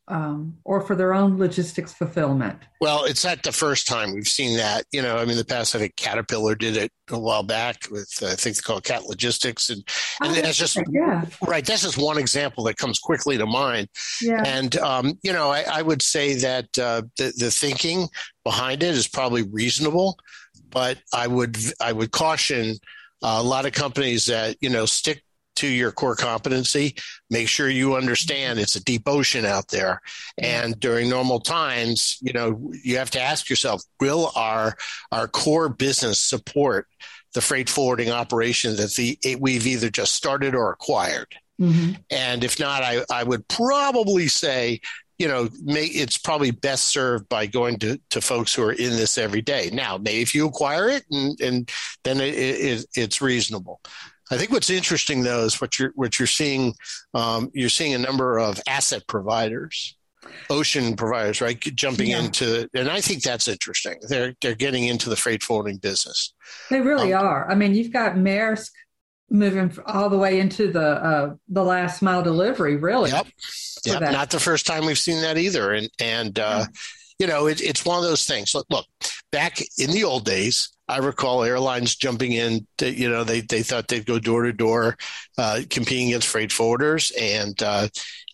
um, 0.08 0.58
or 0.64 0.80
for 0.82 0.96
their 0.96 1.14
own 1.14 1.38
logistics 1.38 1.94
fulfillment? 1.94 2.60
Well, 2.80 3.04
it's 3.06 3.26
not 3.26 3.44
the 3.44 3.52
first 3.52 3.88
time 3.88 4.14
we've 4.14 4.28
seen 4.28 4.58
that. 4.58 4.86
You 4.92 5.02
know, 5.02 5.18
I 5.18 5.26
mean, 5.26 5.38
the 5.38 5.46
past 5.46 5.76
I 5.76 5.80
think 5.80 5.96
Caterpillar 5.96 6.56
did 6.56 6.78
it 6.78 6.92
a 7.10 7.20
while 7.20 7.44
back 7.44 7.88
with 7.92 8.12
uh, 8.22 8.28
I 8.28 8.36
think 8.36 8.56
they 8.56 8.62
call 8.62 8.78
it 8.78 8.84
Cat 8.84 9.06
Logistics, 9.06 9.70
and, 9.70 9.84
and 10.22 10.32
oh, 10.32 10.42
that's 10.42 10.58
just 10.58 10.80
yeah. 10.90 11.26
right. 11.46 11.66
That's 11.66 11.84
just 11.84 11.98
one 11.98 12.18
example 12.18 12.64
that 12.66 12.78
comes 12.78 13.00
quickly 13.00 13.38
to 13.38 13.46
mind. 13.46 13.90
Yeah. 14.22 14.44
And 14.46 14.76
um, 14.78 15.20
you 15.24 15.34
know, 15.34 15.50
I, 15.50 15.66
I, 15.70 15.82
would 15.82 16.02
say 16.02 16.36
that 16.36 16.78
uh, 16.80 17.04
the 17.18 17.34
the 17.38 17.52
thinking 17.52 18.08
behind 18.44 18.84
it 18.84 18.96
is 18.96 19.08
probably 19.08 19.44
reasonable, 19.44 20.18
but 20.70 20.98
I 21.14 21.28
would 21.28 21.58
I 21.82 21.92
would 21.92 22.12
caution 22.12 22.78
uh, 23.24 23.38
a 23.40 23.44
lot 23.44 23.66
of 23.66 23.74
companies 23.74 24.28
that 24.28 24.56
you 24.62 24.70
know 24.70 24.86
stick 24.86 25.24
to 25.58 25.68
your 25.68 25.92
core 25.92 26.16
competency. 26.16 26.96
Make 27.30 27.48
sure 27.48 27.70
you 27.70 27.96
understand 27.96 28.60
it's 28.60 28.76
a 28.76 28.84
deep 28.84 29.04
ocean 29.08 29.46
out 29.46 29.68
there. 29.70 30.02
And 30.38 30.80
during 30.80 31.10
normal 31.10 31.40
times, 31.40 32.18
you 32.22 32.34
know, 32.34 32.72
you 32.84 32.98
have 32.98 33.12
to 33.12 33.22
ask 33.22 33.50
yourself, 33.50 33.84
will 34.00 34.32
our 34.36 34.76
our 35.12 35.28
core 35.28 35.70
business 35.70 36.20
support 36.20 36.88
the 37.34 37.42
freight 37.42 37.70
forwarding 37.70 38.12
operation 38.12 38.76
that 38.78 38.96
the 38.96 39.18
we've 39.40 39.68
either 39.68 39.90
just 39.90 40.16
started 40.16 40.56
or 40.56 40.72
acquired? 40.72 41.36
Mm-hmm. 41.60 41.94
And 42.12 42.44
if 42.44 42.60
not, 42.60 42.84
I, 42.84 43.04
I 43.12 43.24
would 43.24 43.48
probably 43.48 44.28
say 44.28 44.82
you 45.18 45.28
know, 45.28 45.50
may, 45.64 45.86
it's 45.86 46.18
probably 46.18 46.52
best 46.52 46.90
served 46.90 47.28
by 47.28 47.48
going 47.48 47.80
to, 47.80 48.00
to 48.12 48.22
folks 48.22 48.54
who 48.54 48.64
are 48.64 48.72
in 48.72 48.92
this 48.92 49.18
every 49.18 49.42
day. 49.42 49.70
Now, 49.74 49.98
maybe 49.98 50.22
if 50.22 50.36
you 50.36 50.48
acquire 50.48 50.90
it, 50.90 51.06
and, 51.10 51.40
and 51.42 51.72
then 52.04 52.22
it, 52.22 52.36
it, 52.36 52.86
it's 52.96 53.22
reasonable. 53.22 53.82
I 54.32 54.38
think 54.38 54.52
what's 54.52 54.70
interesting 54.70 55.24
though 55.24 55.44
is 55.44 55.60
what 55.62 55.80
you're 55.80 55.92
what 55.96 56.20
you're 56.20 56.28
seeing. 56.28 56.74
Um, 57.14 57.50
you're 57.54 57.70
seeing 57.70 57.94
a 57.94 57.98
number 57.98 58.40
of 58.40 58.60
asset 58.68 59.04
providers, 59.08 59.96
ocean 60.50 60.96
providers, 60.96 61.42
right, 61.42 61.60
jumping 61.60 62.10
yeah. 62.10 62.20
into, 62.20 62.70
and 62.74 62.90
I 62.90 63.02
think 63.02 63.24
that's 63.24 63.48
interesting. 63.48 63.96
They're 64.08 64.36
they're 64.42 64.56
getting 64.56 64.86
into 64.86 65.10
the 65.10 65.16
freight 65.16 65.44
forwarding 65.44 65.78
business. 65.78 66.34
They 66.70 66.82
really 66.82 67.14
um, 67.14 67.26
are. 67.26 67.50
I 67.50 67.56
mean, 67.56 67.74
you've 67.74 67.94
got 67.94 68.16
Maersk 68.16 68.72
moving 69.30 69.76
all 69.86 70.10
the 70.10 70.18
way 70.18 70.40
into 70.40 70.72
the 70.72 70.88
uh, 70.88 71.36
the 71.48 71.64
last 71.64 72.02
mile 72.02 72.22
delivery. 72.22 72.76
Really. 72.76 73.12
Yep. 73.12 73.28
Yep. 73.86 74.02
Not 74.02 74.30
the 74.32 74.40
first 74.40 74.66
time 74.66 74.86
we've 74.86 74.98
seen 74.98 75.22
that 75.22 75.38
either, 75.38 75.74
and 75.74 75.90
and. 76.00 76.38
Uh, 76.38 76.66
yeah 76.66 76.66
you 77.20 77.28
know, 77.28 77.48
it, 77.48 77.62
it's 77.62 77.86
one 77.86 77.98
of 77.98 78.04
those 78.04 78.26
things. 78.26 78.54
Look, 78.54 78.68
look, 78.70 78.86
back 79.32 79.60
in 79.78 79.92
the 79.92 80.04
old 80.04 80.26
days, 80.26 80.70
I 80.88 80.98
recall 81.00 81.44
airlines 81.44 81.96
jumping 81.96 82.32
in. 82.32 82.66
To, 82.78 82.92
you 82.92 83.10
know, 83.10 83.24
they 83.24 83.42
they 83.42 83.64
thought 83.64 83.88
they'd 83.88 84.06
go 84.06 84.20
door 84.20 84.44
to 84.44 84.54
door, 84.54 84.98
uh, 85.38 85.62
competing 85.70 86.10
against 86.10 86.28
freight 86.28 86.52
forwarders, 86.52 87.12
and 87.20 87.62
uh, 87.62 87.88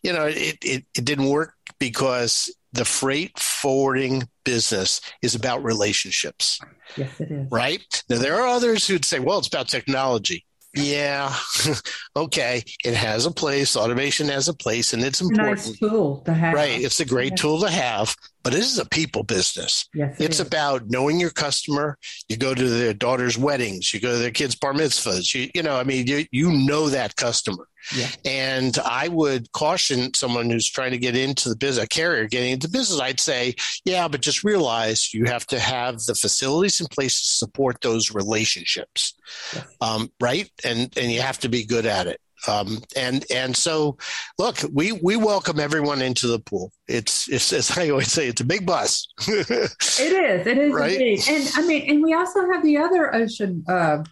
you 0.03 0.13
know, 0.13 0.25
it, 0.25 0.57
it 0.62 0.86
it 0.95 1.05
didn't 1.05 1.29
work 1.29 1.55
because 1.79 2.53
the 2.72 2.86
freight 2.86 3.38
forwarding 3.39 4.27
business 4.43 5.01
is 5.22 5.36
about 5.36 5.63
relationships. 5.63 6.60
Yes, 6.98 7.19
it 7.19 7.31
is. 7.31 7.48
Right 7.51 8.03
now, 8.10 8.17
there 8.17 8.36
are 8.36 8.48
others 8.48 8.88
who'd 8.88 9.05
say, 9.05 9.19
"Well, 9.19 9.39
it's 9.39 9.48
about 9.48 9.67
technology." 9.67 10.45
Yeah, 10.75 11.35
okay, 12.15 12.63
it 12.83 12.93
has 12.93 13.25
a 13.25 13.31
place. 13.31 13.75
Automation 13.75 14.27
has 14.29 14.47
a 14.47 14.53
place, 14.53 14.93
and 14.93 15.03
it's 15.03 15.21
important. 15.21 15.57
Nice 15.57 15.79
tool 15.79 16.21
to 16.21 16.33
have. 16.33 16.53
Right, 16.53 16.81
it's 16.81 16.99
a 16.99 17.05
great 17.05 17.33
yeah. 17.33 17.37
tool 17.37 17.59
to 17.61 17.69
have, 17.69 18.15
but 18.43 18.53
this 18.53 18.71
is 18.71 18.79
a 18.79 18.85
people 18.85 19.23
business. 19.23 19.87
Yes, 19.93 20.19
it 20.19 20.25
it's 20.25 20.39
is. 20.39 20.47
about 20.47 20.89
knowing 20.89 21.19
your 21.19 21.29
customer. 21.29 21.97
You 22.27 22.37
go 22.37 22.55
to 22.55 22.69
their 22.69 22.93
daughter's 22.93 23.37
weddings, 23.37 23.93
you 23.93 23.99
go 23.99 24.13
to 24.13 24.17
their 24.17 24.31
kids' 24.31 24.55
bar 24.55 24.73
mitzvahs. 24.73 25.33
You, 25.33 25.49
you 25.53 25.61
know, 25.61 25.77
I 25.77 25.83
mean, 25.83 26.07
you 26.07 26.25
you 26.31 26.51
know 26.51 26.89
that 26.89 27.15
customer. 27.15 27.67
Yeah. 27.95 28.09
And 28.25 28.77
I 28.79 29.07
would 29.07 29.51
caution 29.51 30.13
someone 30.13 30.49
who's 30.49 30.69
trying 30.69 30.91
to 30.91 30.97
get 30.97 31.15
into 31.15 31.49
the 31.49 31.55
business, 31.55 31.85
a 31.85 31.87
carrier 31.87 32.27
getting 32.27 32.51
into 32.51 32.69
business. 32.69 32.99
I'd 32.99 33.19
say, 33.19 33.55
yeah, 33.85 34.07
but 34.07 34.21
just 34.21 34.43
realize 34.43 35.13
you 35.13 35.25
have 35.25 35.45
to 35.47 35.59
have 35.59 35.99
the 36.03 36.15
facilities 36.15 36.79
in 36.79 36.87
place 36.87 37.19
to 37.21 37.27
support 37.27 37.81
those 37.81 38.13
relationships, 38.13 39.13
yeah. 39.53 39.63
um, 39.81 40.11
right? 40.21 40.49
And 40.63 40.95
and 40.97 41.11
you 41.11 41.21
have 41.21 41.39
to 41.39 41.49
be 41.49 41.65
good 41.65 41.85
at 41.85 42.07
it. 42.07 42.19
Um, 42.47 42.79
and 42.95 43.25
and 43.31 43.55
so, 43.55 43.97
look, 44.37 44.57
we 44.71 44.91
we 44.91 45.15
welcome 45.15 45.59
everyone 45.59 46.01
into 46.01 46.27
the 46.27 46.39
pool. 46.39 46.71
It's 46.87 47.29
it's 47.29 47.53
as 47.53 47.77
I 47.77 47.89
always 47.89 48.11
say, 48.11 48.27
it's 48.27 48.41
a 48.41 48.45
big 48.45 48.65
bus. 48.65 49.07
it 49.27 49.39
is. 49.39 50.47
It 50.47 50.57
is 50.57 50.73
right? 50.73 50.91
Indeed. 50.91 51.21
And 51.29 51.49
I 51.55 51.65
mean, 51.65 51.89
and 51.89 52.03
we 52.03 52.13
also 52.13 52.51
have 52.51 52.63
the 52.63 52.77
other 52.77 53.13
ocean 53.15 53.63
uh, 53.67 54.03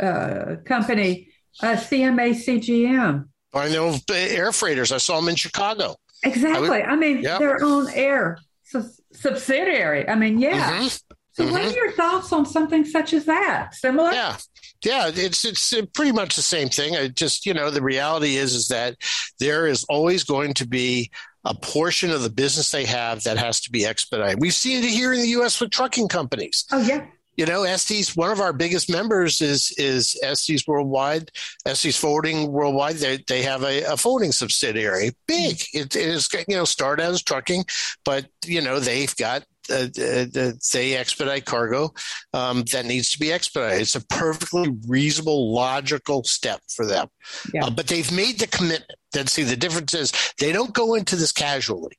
uh, 0.00 0.56
company, 0.64 1.28
uh, 1.62 1.76
CMA 1.76 2.30
CGM. 2.30 3.28
I 3.52 3.68
know 3.68 3.96
air 4.12 4.52
freighters. 4.52 4.92
I 4.92 4.98
saw 4.98 5.20
them 5.20 5.28
in 5.28 5.36
Chicago. 5.36 5.96
Exactly. 6.24 6.68
I, 6.68 6.70
would, 6.70 6.82
I 6.82 6.96
mean, 6.96 7.22
yep. 7.22 7.38
their 7.38 7.62
own 7.62 7.88
air 7.90 8.38
su- 8.64 8.90
subsidiary. 9.12 10.08
I 10.08 10.14
mean, 10.14 10.40
yeah. 10.40 10.78
Mm-hmm. 10.78 10.86
So, 10.86 11.44
mm-hmm. 11.44 11.52
what 11.52 11.62
are 11.62 11.70
your 11.70 11.92
thoughts 11.92 12.32
on 12.32 12.46
something 12.46 12.84
such 12.84 13.12
as 13.12 13.24
that? 13.26 13.74
Similar? 13.74 14.12
Yeah. 14.12 14.36
Yeah, 14.84 15.10
it's 15.14 15.46
it's 15.46 15.72
pretty 15.94 16.12
much 16.12 16.36
the 16.36 16.42
same 16.42 16.68
thing. 16.68 16.94
I 16.94 17.08
just 17.08 17.46
you 17.46 17.54
know 17.54 17.70
the 17.70 17.80
reality 17.80 18.36
is 18.36 18.54
is 18.54 18.68
that 18.68 18.96
there 19.40 19.66
is 19.66 19.84
always 19.88 20.24
going 20.24 20.52
to 20.54 20.66
be 20.66 21.10
a 21.44 21.54
portion 21.54 22.10
of 22.10 22.22
the 22.22 22.28
business 22.28 22.70
they 22.70 22.84
have 22.84 23.22
that 23.24 23.38
has 23.38 23.62
to 23.62 23.70
be 23.70 23.86
expedited. 23.86 24.40
We've 24.40 24.52
seen 24.52 24.84
it 24.84 24.90
here 24.90 25.14
in 25.14 25.20
the 25.20 25.28
U.S. 25.28 25.58
with 25.58 25.70
trucking 25.70 26.08
companies. 26.08 26.66
Oh 26.70 26.82
yeah. 26.82 27.06
You 27.36 27.46
know, 27.46 27.64
Estes, 27.64 28.16
one 28.16 28.30
of 28.30 28.40
our 28.40 28.52
biggest 28.52 28.90
members 28.90 29.40
is 29.40 29.74
is 29.76 30.18
Estes 30.22 30.66
Worldwide, 30.66 31.30
Estes 31.66 31.96
Forwarding 31.96 32.52
Worldwide. 32.52 32.96
They 32.96 33.18
they 33.26 33.42
have 33.42 33.62
a, 33.62 33.82
a 33.84 33.96
forwarding 33.96 34.32
subsidiary, 34.32 35.12
big. 35.26 35.60
It, 35.72 35.96
it 35.96 35.96
is 35.96 36.28
you 36.48 36.56
know 36.56 36.64
started 36.64 37.04
as 37.04 37.22
trucking, 37.22 37.64
but 38.04 38.26
you 38.44 38.60
know 38.60 38.78
they've 38.78 39.14
got 39.16 39.44
uh, 39.70 39.88
uh, 39.98 40.52
they 40.72 40.94
expedite 40.96 41.44
cargo 41.44 41.92
um, 42.32 42.64
that 42.72 42.84
needs 42.84 43.10
to 43.12 43.18
be 43.18 43.32
expedited. 43.32 43.80
It's 43.80 43.94
a 43.94 44.06
perfectly 44.06 44.76
reasonable, 44.86 45.52
logical 45.52 46.22
step 46.24 46.60
for 46.68 46.86
them. 46.86 47.08
Yeah. 47.52 47.66
Uh, 47.66 47.70
but 47.70 47.86
they've 47.86 48.12
made 48.12 48.38
the 48.38 48.46
commitment. 48.46 48.92
Then 49.12 49.26
see 49.26 49.42
the 49.42 49.56
difference 49.56 49.94
is 49.94 50.12
they 50.38 50.52
don't 50.52 50.74
go 50.74 50.94
into 50.94 51.16
this 51.16 51.32
casually. 51.32 51.96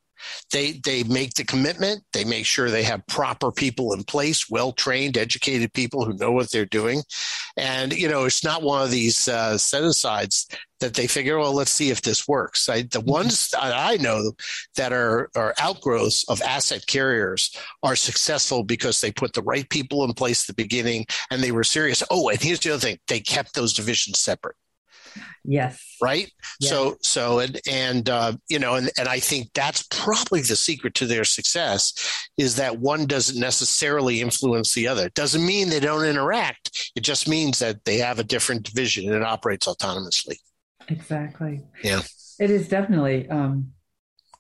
They 0.52 0.74
they 0.84 1.04
make 1.04 1.34
the 1.34 1.44
commitment. 1.44 2.04
They 2.14 2.24
make 2.24 2.46
sure 2.46 2.70
they 2.70 2.84
have 2.84 3.06
proper 3.08 3.52
people 3.52 3.94
in 3.94 4.04
place, 4.04 4.50
well 4.50 4.72
trained, 4.72 5.18
educated 5.18 5.74
people 5.74 6.06
who 6.06 6.14
know 6.14 6.32
what 6.32 6.52
they're 6.52 6.66
doing, 6.66 7.02
and 7.58 7.94
you 7.94 8.08
know 8.08 8.26
it's 8.26 8.44
not 8.44 8.64
one 8.64 8.82
of 8.82 8.92
these 8.92 9.28
uh, 9.28 9.58
set 9.58 9.84
asides 9.84 10.48
that 10.80 10.94
they 10.94 11.08
figure, 11.08 11.40
well, 11.40 11.54
let's 11.54 11.72
see 11.72 11.90
if 11.90 12.02
this 12.02 12.28
works. 12.28 12.68
I, 12.68 12.82
the 12.82 13.00
mm-hmm. 13.00 13.10
ones 13.10 13.50
that 13.50 13.74
I 13.74 13.96
know 13.96 14.34
that 14.76 14.92
are, 14.92 15.30
are 15.36 15.54
outgrowths 15.60 16.28
of 16.28 16.42
asset 16.42 16.86
carriers 16.86 17.56
are 17.82 17.96
successful 17.96 18.64
because 18.64 19.00
they 19.00 19.12
put 19.12 19.34
the 19.34 19.42
right 19.42 19.70
people 19.70 20.04
in 20.04 20.14
place 20.14 20.44
at 20.44 20.56
the 20.56 20.62
beginning 20.62 21.06
and 21.32 21.42
they 21.42 21.52
were 21.52 21.64
serious. 21.64 22.04
Oh, 22.10 22.30
and 22.30 22.42
here's 22.42 22.60
the 22.60 22.72
other 22.72 22.80
thing: 22.80 23.00
they 23.08 23.20
kept 23.20 23.56
those 23.56 23.74
divisions 23.74 24.20
separate. 24.20 24.56
Yes. 25.44 25.82
Right. 26.02 26.32
Yes. 26.60 26.70
So, 26.70 26.98
so, 27.02 27.40
and, 27.40 27.60
and, 27.70 28.10
uh, 28.10 28.34
you 28.50 28.60
know, 28.60 28.76
and, 28.76 28.90
and 28.98 29.08
I 29.08 29.20
think 29.20 29.52
that's 29.54 29.84
probably 29.90 30.42
the 30.42 30.56
secret 30.56 30.96
to 30.96 31.06
their 31.06 31.24
success 31.24 31.94
is 32.38 32.56
that 32.56 32.80
one 32.80 33.06
doesn't 33.06 33.40
necessarily 33.40 34.22
influence 34.22 34.74
the 34.74 34.88
other. 34.88 35.06
It 35.06 35.14
doesn't 35.14 35.46
mean 35.46 35.70
they 35.70 35.80
don't 35.80 36.06
interact. 36.06 36.92
It 36.96 37.02
just 37.02 37.28
means 37.28 37.60
that 37.60 37.86
they 37.86 37.98
have 37.98 38.20
a 38.20 38.24
different 38.24 38.64
division 38.64 39.06
and 39.06 39.16
it 39.16 39.24
operates 39.24 39.68
autonomously. 39.68 40.38
Exactly. 40.88 41.62
Yeah. 41.84 42.02
It 42.40 42.50
is 42.50 42.68
definitely, 42.68 43.30
um, 43.30 43.72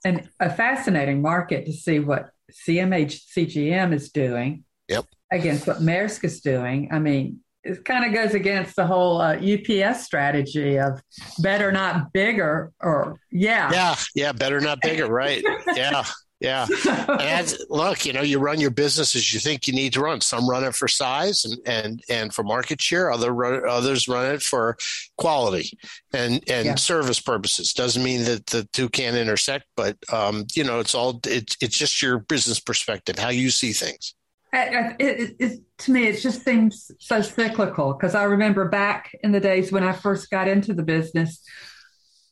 an, 0.03 0.29
a 0.39 0.49
fascinating 0.49 1.21
market 1.21 1.65
to 1.65 1.73
see 1.73 1.99
what 1.99 2.29
CMA 2.51 3.05
CGM 3.07 3.93
is 3.93 4.11
doing. 4.11 4.63
Yep. 4.88 5.05
Against 5.31 5.65
what 5.65 5.77
Maersk 5.77 6.23
is 6.23 6.41
doing. 6.41 6.89
I 6.91 6.99
mean, 6.99 7.39
it 7.65 7.84
kind 7.84 8.06
of 8.06 8.13
goes 8.13 8.34
against 8.34 8.75
the 8.75 8.86
whole 8.86 9.19
uh, 9.19 9.36
UPS 9.36 10.04
strategy 10.04 10.78
of 10.78 11.01
better 11.39 11.71
not 11.71 12.13
bigger 12.13 12.71
or 12.80 13.19
yeah. 13.32 13.71
Yeah 13.71 13.95
yeah 14.15 14.32
better 14.32 14.62
not 14.62 14.80
bigger 14.82 15.08
right. 15.08 15.43
Yeah 15.75 16.04
yeah. 16.39 16.67
And 17.19 17.58
look 17.69 18.06
you 18.06 18.13
know 18.13 18.21
you 18.21 18.39
run 18.39 18.60
your 18.60 18.71
business 18.71 19.15
as 19.15 19.34
you 19.34 19.39
think 19.39 19.67
you 19.67 19.73
need 19.73 19.93
to 19.93 20.01
run. 20.01 20.21
Some 20.21 20.49
run 20.49 20.63
it 20.63 20.75
for 20.75 20.88
size 20.88 21.45
and 21.45 21.58
and 21.65 22.04
and 22.10 22.34
for 22.34 22.43
market 22.43 22.82
share 22.82 23.12
other 23.12 23.34
run, 23.34 23.67
others 23.67 24.08
run 24.08 24.34
it 24.34 24.41
for 24.41 24.78
quality 25.17 25.78
and 26.13 26.43
and 26.49 26.65
yeah. 26.65 26.75
service 26.75 27.19
purposes. 27.19 27.73
Doesn't 27.73 28.04
mean 28.04 28.23
that 28.25 28.47
the 28.47 28.67
two 28.73 28.89
can't 28.89 29.15
intersect 29.15 29.65
but 29.75 29.97
um 30.12 30.45
you 30.54 30.63
know 30.63 30.80
it's 30.80 30.93
all 30.93 31.19
it's 31.25 31.58
it's 31.62 31.78
just 31.78 32.01
your 32.01 32.19
business 32.19 32.60
perspective 32.60 33.17
how 33.17 33.30
you 33.30 33.49
see 33.49 33.73
things 33.73 34.13
it, 34.55 34.95
it, 34.99 35.35
it, 35.39 35.59
to 35.79 35.91
me, 35.91 36.07
it 36.07 36.19
just 36.21 36.43
seems 36.43 36.91
so 36.99 37.21
cyclical 37.21 37.93
because 37.93 38.15
I 38.15 38.23
remember 38.23 38.69
back 38.69 39.11
in 39.23 39.31
the 39.31 39.39
days 39.39 39.71
when 39.71 39.83
I 39.83 39.93
first 39.93 40.29
got 40.29 40.47
into 40.47 40.73
the 40.73 40.83
business 40.83 41.43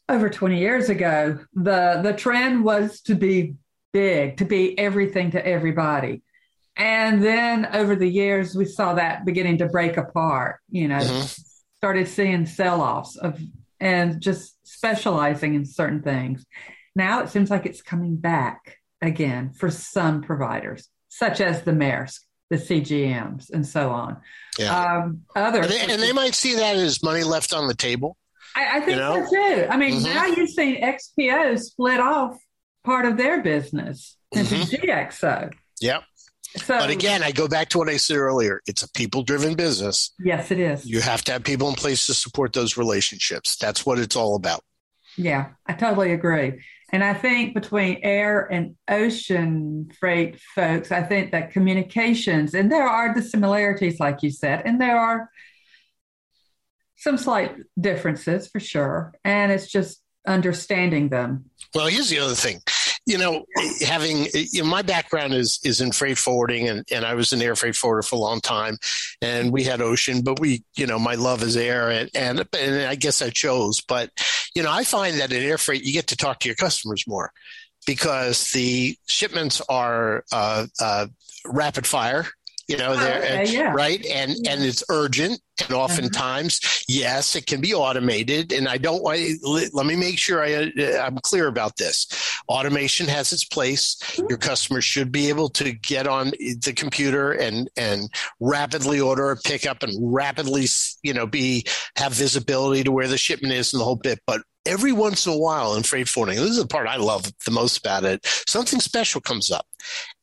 over 0.10 0.30
20 0.30 0.60
years 0.60 0.90
ago, 0.90 1.40
the, 1.54 2.02
the 2.04 2.14
trend 2.14 2.64
was 2.64 3.02
to 3.02 3.16
be 3.16 3.56
big, 3.92 4.38
to 4.38 4.46
be 4.46 4.78
everything 4.78 5.32
to 5.32 5.46
everybody. 5.46 6.22
And 6.76 7.24
then 7.24 7.68
over 7.68 7.96
the 7.96 8.10
years, 8.10 8.56
we 8.56 8.66
saw 8.66 8.96
that 8.96 9.26
beginning 9.26 9.60
to 9.60 9.68
break 9.68 9.98
apart, 9.98 10.60
you 10.70 10.88
know, 10.88 11.00
mm-hmm. 11.00 11.42
started 11.78 12.08
seeing 12.08 12.46
sell 12.46 12.82
offs 12.82 13.16
of 13.16 13.40
and 13.80 14.22
just 14.22 14.56
specializing 14.64 15.56
in 15.56 15.66
certain 15.66 16.02
things. 16.02 16.46
Now 16.96 17.22
it 17.22 17.30
seems 17.30 17.50
like 17.50 17.66
it's 17.66 17.82
coming 17.82 18.16
back 18.16 18.78
again 19.02 19.52
for 19.52 19.70
some 19.70 20.22
providers 20.22 20.88
such 21.14 21.42
as 21.42 21.62
the 21.62 21.72
Maersk, 21.72 22.22
the 22.50 22.56
CGMs, 22.56 23.52
and 23.52 23.66
so 23.66 23.92
on. 23.92 24.18
Yeah. 24.58 24.76
Um, 24.76 25.22
other 25.36 25.62
and 25.62 25.70
they, 25.70 25.80
and 25.82 26.02
they, 26.02 26.12
might 26.12 26.34
see 26.34 26.56
that 26.56 26.76
as 26.76 27.04
money 27.04 27.24
left 27.24 27.54
on 27.54 27.68
the 27.68 27.76
table. 27.76 28.18
I, 28.56 28.78
I 28.78 28.80
think 28.80 28.92
you 28.92 28.96
know? 28.96 29.24
so 29.24 29.30
too. 29.32 29.68
I 29.70 29.78
mean, 29.78 30.00
mm-hmm. 30.00 30.14
now 30.14 30.26
you've 30.26 30.50
seen 30.50 30.82
XPO 30.82 31.60
split 31.60 32.00
off 32.00 32.40
part 32.84 33.06
of 33.06 33.18
their 33.18 33.44
business 33.44 34.18
into 34.32 34.56
mm-hmm. 34.56 34.90
GXO. 34.90 35.54
Yep. 35.82 36.04
So, 36.58 36.80
but 36.80 36.90
again, 36.90 37.22
I 37.22 37.32
go 37.32 37.48
back 37.48 37.70
to 37.70 37.78
what 37.78 37.90
I 37.90 37.98
said 37.98 38.18
earlier. 38.18 38.62
It's 38.66 38.82
a 38.82 38.92
people 38.92 39.22
driven 39.24 39.54
business. 39.54 40.14
Yes, 40.20 40.50
it 40.50 40.60
is. 40.60 40.86
You 40.86 41.02
have 41.02 41.24
to 41.26 41.34
have 41.34 41.44
people 41.44 41.70
in 41.70 41.76
place 41.76 42.08
to 42.08 42.14
support 42.14 42.54
those 42.54 42.76
relationships. 42.76 43.56
That's 43.58 43.86
what 43.86 44.00
it's 44.00 44.16
all 44.16 44.36
about. 44.36 44.64
Yeah, 45.16 45.50
I 45.66 45.74
totally 45.74 46.12
agree. 46.12 46.64
And 46.94 47.04
I 47.04 47.16
think 47.16 47.56
between 47.56 48.00
air 48.04 48.48
and 48.52 48.76
ocean 48.88 49.92
freight 50.00 50.40
folks, 50.40 50.92
I 50.92 51.02
think 51.02 51.32
that 51.32 51.52
communications, 51.52 52.54
and 52.54 52.72
there 52.72 52.88
are 52.88 53.16
the 53.16 53.24
similarities, 53.24 54.00
like 54.00 54.22
you 54.22 54.30
said, 54.30 54.62
and 54.64 54.80
there 54.80 54.98
are 54.98 55.32
some 56.96 57.18
slight 57.18 57.56
differences 57.78 58.48
for 58.48 58.60
sure. 58.60 59.16
And 59.26 59.52
it's 59.52 59.72
just 59.72 60.04
understanding 60.28 61.10
them. 61.10 61.46
Well, 61.74 61.88
here's 61.88 62.10
the 62.10 62.20
other 62.20 62.36
thing 62.36 62.62
you 63.06 63.18
know, 63.18 63.46
having 63.86 64.28
you 64.34 64.64
know, 64.64 64.70
my 64.70 64.82
background 64.82 65.34
is 65.34 65.60
is 65.64 65.82
in 65.82 65.92
freight 65.92 66.18
forwarding, 66.18 66.70
and, 66.70 66.86
and 66.92 67.06
I 67.06 67.16
was 67.16 67.34
an 67.34 67.42
air 67.42 67.56
freight 67.56 67.76
forwarder 67.76 68.02
for 68.02 68.16
a 68.16 68.20
long 68.20 68.40
time, 68.40 68.78
and 69.22 69.52
we 69.52 69.64
had 69.64 69.82
ocean, 69.82 70.22
but 70.22 70.40
we, 70.40 70.64
you 70.78 70.88
know, 70.88 71.00
my 71.00 71.16
love 71.16 71.44
is 71.44 71.58
air, 71.58 71.90
and 71.90 72.10
and, 72.16 72.48
and 72.58 72.84
I 72.84 72.96
guess 72.96 73.22
I 73.22 73.30
chose, 73.30 73.82
but 73.82 74.10
you 74.56 74.64
know, 74.64 74.72
I 74.72 74.84
find 74.84 75.20
that 75.20 75.34
in 75.34 75.44
air 75.44 75.58
freight 75.58 75.84
you 75.84 75.94
get 75.94 76.08
to 76.08 76.18
talk 76.18 76.40
to 76.40 76.48
your 76.48 76.56
customers 76.56 77.04
more 77.08 77.32
because 77.86 78.52
the 78.52 78.98
shipments 79.08 79.62
are 79.68 80.24
uh, 80.32 80.68
uh, 80.80 81.08
rapid 81.46 81.86
fire 81.86 82.26
you 82.68 82.78
know, 82.78 82.96
there, 82.96 83.18
okay, 83.18 83.46
yeah. 83.54 83.74
right? 83.74 84.04
And 84.06 84.36
yeah. 84.40 84.52
and 84.52 84.64
it's 84.64 84.84
urgent, 84.90 85.42
and 85.62 85.74
oftentimes, 85.74 86.60
uh-huh. 86.64 86.84
yes, 86.88 87.36
it 87.36 87.46
can 87.46 87.62
be 87.62 87.74
automated. 87.74 88.54
And 88.54 88.68
I 88.68 88.78
don't 88.78 89.04
want. 89.04 89.20
Let 89.74 89.86
me 89.86 89.96
make 89.96 90.18
sure 90.18 90.44
I 90.44 90.54
uh, 90.54 91.06
I'm 91.06 91.18
clear 91.18 91.48
about 91.48 91.78
this. 91.78 92.08
Automation 92.48 93.08
has 93.08 93.34
its 93.34 93.46
place. 93.46 93.98
Mm-hmm. 94.02 94.28
Your 94.30 94.38
customers 94.38 94.86
should 94.86 95.12
be 95.12 95.30
able 95.30 95.50
to 95.50 95.74
get 95.74 96.08
on 96.08 96.32
the 96.32 96.74
computer 96.76 97.34
and 97.34 97.70
and 97.76 98.10
rapidly 98.40 99.00
order 99.00 99.32
a 99.32 99.38
pickup 99.38 99.84
and 99.84 100.14
rapidly, 100.14 100.66
you 101.04 101.14
know, 101.14 101.28
be 101.28 101.66
have 101.98 102.14
visibility 102.14 102.84
to 102.84 102.92
where 102.92 103.08
the 103.08 103.18
shipment 103.18 103.54
is 103.54 103.74
and 103.74 103.82
the 103.82 103.86
whole 103.86 103.96
bit. 103.98 104.20
But 104.26 104.42
every 104.66 104.92
once 104.92 105.26
in 105.26 105.34
a 105.34 105.38
while 105.38 105.76
in 105.76 105.84
freight 105.84 106.08
forwarding, 106.08 106.38
this 106.38 106.52
is 106.52 106.58
the 106.58 106.68
part 106.68 106.88
I 106.88 106.98
love 106.98 107.32
the 107.46 107.52
most 107.52 107.78
about 107.78 108.04
it. 108.04 108.26
Something 108.48 108.80
special 108.80 109.22
comes 109.22 109.52
up, 109.52 109.66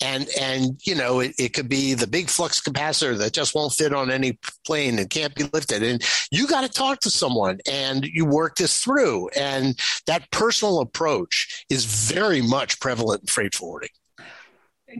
and 0.00 0.28
and 0.40 0.80
you 0.84 0.94
know 0.94 1.20
it, 1.20 1.34
it 1.38 1.54
could 1.54 1.68
be 1.68 1.94
the 1.94 2.06
big 2.06 2.28
flux 2.28 2.60
capacitor 2.60 3.16
that 3.18 3.32
just 3.32 3.54
won't 3.54 3.72
fit 3.72 3.92
on 3.92 4.10
any 4.10 4.38
plane 4.66 4.98
and 4.98 5.10
can't 5.10 5.34
be 5.34 5.44
lifted, 5.52 5.82
and 5.82 6.02
you 6.30 6.46
got 6.46 6.62
to 6.62 6.68
talk 6.68 7.00
to 7.00 7.10
someone 7.10 7.58
and 7.70 8.04
you 8.04 8.24
work 8.24 8.56
this 8.56 8.82
through, 8.82 9.28
and 9.30 9.78
that 10.06 10.30
personal 10.30 10.80
approach 10.80 11.64
is 11.70 11.84
very 11.84 12.42
much 12.42 12.80
prevalent 12.80 13.22
in 13.22 13.26
freight 13.26 13.54
forwarding. 13.54 13.90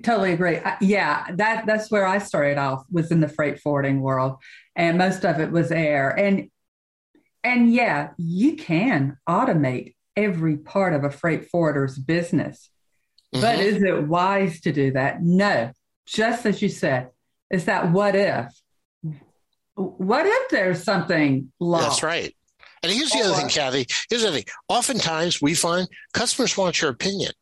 Totally 0.02 0.32
agree. 0.32 0.60
Yeah, 0.80 1.26
that 1.32 1.66
that's 1.66 1.90
where 1.90 2.06
I 2.06 2.18
started 2.18 2.58
off 2.58 2.84
was 2.90 3.10
in 3.10 3.20
the 3.20 3.28
freight 3.28 3.60
forwarding 3.60 4.00
world, 4.00 4.36
and 4.76 4.98
most 4.98 5.24
of 5.24 5.40
it 5.40 5.50
was 5.50 5.72
air. 5.72 6.10
And 6.10 6.48
and 7.42 7.72
yeah, 7.72 8.10
you 8.18 8.56
can 8.56 9.18
automate 9.28 9.94
every 10.16 10.56
part 10.56 10.94
of 10.94 11.04
a 11.04 11.10
freight 11.10 11.48
forwarder's 11.48 11.98
business. 11.98 12.70
Mm-hmm. 13.34 13.42
But 13.42 13.58
is 13.58 13.82
it 13.82 14.08
wise 14.08 14.60
to 14.62 14.72
do 14.72 14.92
that? 14.92 15.22
No. 15.22 15.72
Just 16.06 16.44
as 16.46 16.60
you 16.60 16.68
said, 16.68 17.10
is 17.50 17.66
that 17.66 17.90
what 17.90 18.16
if? 18.16 18.52
What 19.76 20.26
if 20.26 20.50
there's 20.50 20.82
something 20.82 21.52
lost? 21.60 21.84
That's 21.84 22.02
right. 22.02 22.34
And 22.82 22.92
here's 22.92 23.10
the 23.10 23.20
or, 23.20 23.24
other 23.24 23.34
thing, 23.34 23.48
Kathy. 23.48 23.86
Here's 24.08 24.22
the 24.22 24.28
other 24.28 24.38
thing. 24.38 24.46
Oftentimes 24.68 25.40
we 25.40 25.54
find 25.54 25.88
customers 26.12 26.56
want 26.56 26.80
your 26.80 26.90
opinion 26.90 27.32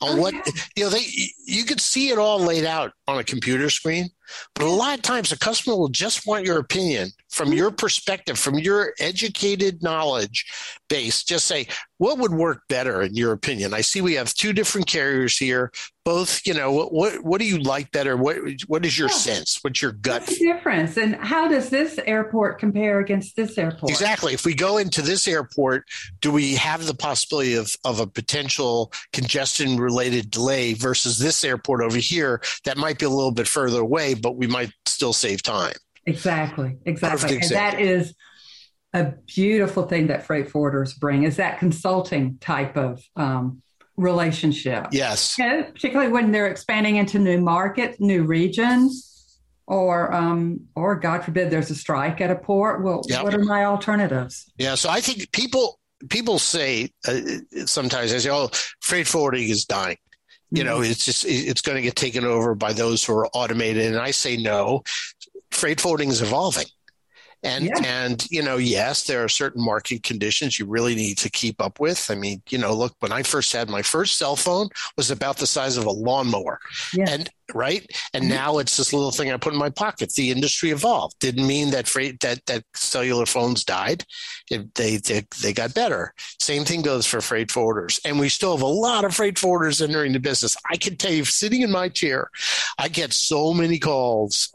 on 0.00 0.18
oh, 0.18 0.20
what 0.20 0.34
yeah. 0.34 0.42
you 0.76 0.84
know 0.84 0.90
they 0.90 1.06
you 1.46 1.64
could 1.64 1.80
see 1.80 2.10
it 2.10 2.18
all 2.18 2.38
laid 2.38 2.64
out 2.64 2.92
on 3.08 3.18
a 3.18 3.24
computer 3.24 3.70
screen 3.70 4.08
but 4.54 4.64
a 4.64 4.68
lot 4.68 4.96
of 4.96 5.02
times 5.02 5.32
a 5.32 5.38
customer 5.38 5.76
will 5.76 5.88
just 5.88 6.26
want 6.26 6.44
your 6.44 6.58
opinion 6.58 7.08
from 7.36 7.52
your 7.52 7.70
perspective 7.70 8.38
from 8.38 8.58
your 8.58 8.94
educated 8.98 9.82
knowledge 9.82 10.46
base 10.88 11.22
just 11.22 11.44
say 11.44 11.66
what 11.98 12.18
would 12.18 12.32
work 12.32 12.62
better 12.68 13.02
in 13.02 13.14
your 13.14 13.32
opinion? 13.32 13.72
I 13.72 13.80
see 13.80 14.00
we 14.00 14.14
have 14.14 14.34
two 14.34 14.52
different 14.52 14.86
carriers 14.86 15.36
here. 15.36 15.72
Both 16.04 16.46
you 16.46 16.54
know 16.54 16.70
what 16.70 16.92
what, 16.92 17.24
what 17.24 17.40
do 17.40 17.46
you 17.46 17.58
like 17.58 17.90
better? 17.90 18.16
What 18.16 18.36
what 18.66 18.84
is 18.84 18.98
your 18.98 19.08
yeah. 19.08 19.14
sense? 19.14 19.58
What's 19.62 19.82
your 19.82 19.92
gut 19.92 20.22
What's 20.22 20.38
the 20.38 20.52
difference? 20.52 20.96
And 20.96 21.16
how 21.16 21.48
does 21.48 21.70
this 21.70 21.98
airport 22.06 22.58
compare 22.58 23.00
against 23.00 23.34
this 23.34 23.58
airport? 23.58 23.90
Exactly. 23.90 24.34
If 24.34 24.44
we 24.44 24.54
go 24.54 24.76
into 24.76 25.02
this 25.02 25.26
airport 25.26 25.84
do 26.20 26.30
we 26.30 26.54
have 26.54 26.86
the 26.86 26.94
possibility 26.94 27.54
of 27.54 27.74
of 27.84 27.98
a 27.98 28.06
potential 28.06 28.92
congestion 29.12 29.78
related 29.78 30.30
delay 30.30 30.74
versus 30.74 31.18
this 31.18 31.42
airport 31.44 31.82
over 31.82 31.98
here 31.98 32.40
that 32.64 32.76
might 32.76 32.98
be 32.98 33.06
a 33.06 33.10
little 33.10 33.32
bit 33.32 33.48
further 33.48 33.80
away 33.80 34.14
but 34.14 34.36
we 34.36 34.46
might 34.46 34.70
still 34.84 35.12
save 35.12 35.42
time 35.42 35.74
exactly 36.06 36.78
exactly 36.84 37.36
and 37.36 37.50
that 37.50 37.80
is 37.80 38.14
a 38.94 39.12
beautiful 39.26 39.84
thing 39.84 40.06
that 40.06 40.24
freight 40.24 40.48
forwarders 40.48 40.98
bring 40.98 41.24
is 41.24 41.36
that 41.36 41.58
consulting 41.58 42.38
type 42.38 42.76
of 42.76 43.02
um, 43.16 43.62
relationship. 43.96 44.88
Yes. 44.92 45.36
particularly 45.36 46.12
when 46.12 46.32
they're 46.32 46.48
expanding 46.48 46.96
into 46.96 47.18
new 47.18 47.40
markets, 47.40 47.98
new 48.00 48.24
regions, 48.24 49.38
or 49.66 50.12
um, 50.14 50.60
or 50.76 50.94
God 50.96 51.24
forbid 51.24 51.50
there's 51.50 51.70
a 51.70 51.74
strike 51.74 52.20
at 52.20 52.30
a 52.30 52.36
port. 52.36 52.84
Well, 52.84 53.02
yep. 53.08 53.24
what 53.24 53.34
are 53.34 53.44
my 53.44 53.64
alternatives? 53.64 54.50
Yeah. 54.58 54.76
So 54.76 54.88
I 54.88 55.00
think 55.00 55.32
people 55.32 55.80
people 56.08 56.38
say 56.38 56.90
uh, 57.08 57.20
sometimes 57.64 58.12
they 58.12 58.20
say, 58.20 58.30
"Oh, 58.30 58.48
freight 58.80 59.08
forwarding 59.08 59.48
is 59.48 59.64
dying." 59.64 59.96
You 60.52 60.62
mm-hmm. 60.62 60.66
know, 60.66 60.80
it's 60.82 61.04
just 61.04 61.24
it's 61.26 61.62
going 61.62 61.76
to 61.76 61.82
get 61.82 61.96
taken 61.96 62.24
over 62.24 62.54
by 62.54 62.72
those 62.72 63.04
who 63.04 63.12
are 63.14 63.26
automated. 63.28 63.86
And 63.86 63.96
I 63.96 64.12
say 64.12 64.36
no. 64.36 64.84
Freight 65.50 65.80
forwarding 65.80 66.10
is 66.10 66.22
evolving. 66.22 66.66
And 67.42 67.66
yeah. 67.66 67.80
and 67.84 68.26
you 68.30 68.42
know, 68.42 68.56
yes, 68.56 69.04
there 69.04 69.22
are 69.22 69.28
certain 69.28 69.64
market 69.64 70.02
conditions 70.02 70.58
you 70.58 70.66
really 70.66 70.94
need 70.94 71.18
to 71.18 71.30
keep 71.30 71.60
up 71.60 71.78
with. 71.78 72.10
I 72.10 72.14
mean, 72.14 72.42
you 72.48 72.58
know, 72.58 72.74
look, 72.74 72.94
when 73.00 73.12
I 73.12 73.22
first 73.22 73.52
had 73.52 73.68
my 73.68 73.82
first 73.82 74.18
cell 74.18 74.36
phone 74.36 74.68
was 74.96 75.10
about 75.10 75.36
the 75.36 75.46
size 75.46 75.76
of 75.76 75.84
a 75.84 75.90
lawnmower. 75.90 76.58
Yeah. 76.94 77.08
And 77.08 77.30
right? 77.54 77.86
And 78.12 78.24
mm-hmm. 78.24 78.34
now 78.34 78.58
it's 78.58 78.76
this 78.76 78.92
little 78.92 79.10
thing 79.12 79.30
I 79.30 79.36
put 79.36 79.52
in 79.52 79.58
my 79.58 79.70
pocket. 79.70 80.12
The 80.14 80.30
industry 80.30 80.70
evolved. 80.70 81.18
Didn't 81.20 81.46
mean 81.46 81.70
that 81.70 81.86
freight 81.86 82.20
that 82.20 82.44
that 82.46 82.64
cellular 82.74 83.26
phones 83.26 83.64
died. 83.64 84.04
It, 84.50 84.74
they, 84.74 84.96
they 84.96 85.26
they 85.42 85.52
got 85.52 85.74
better. 85.74 86.14
Same 86.40 86.64
thing 86.64 86.82
goes 86.82 87.06
for 87.06 87.20
freight 87.20 87.48
forwarders, 87.48 88.00
and 88.04 88.18
we 88.18 88.28
still 88.28 88.56
have 88.56 88.62
a 88.62 88.66
lot 88.66 89.04
of 89.04 89.14
freight 89.14 89.36
forwarders 89.36 89.86
entering 89.86 90.12
the 90.12 90.20
business. 90.20 90.56
I 90.70 90.76
can 90.76 90.96
tell 90.96 91.12
you, 91.12 91.24
sitting 91.24 91.62
in 91.62 91.70
my 91.70 91.88
chair, 91.88 92.30
I 92.78 92.88
get 92.88 93.12
so 93.12 93.52
many 93.52 93.78
calls 93.78 94.50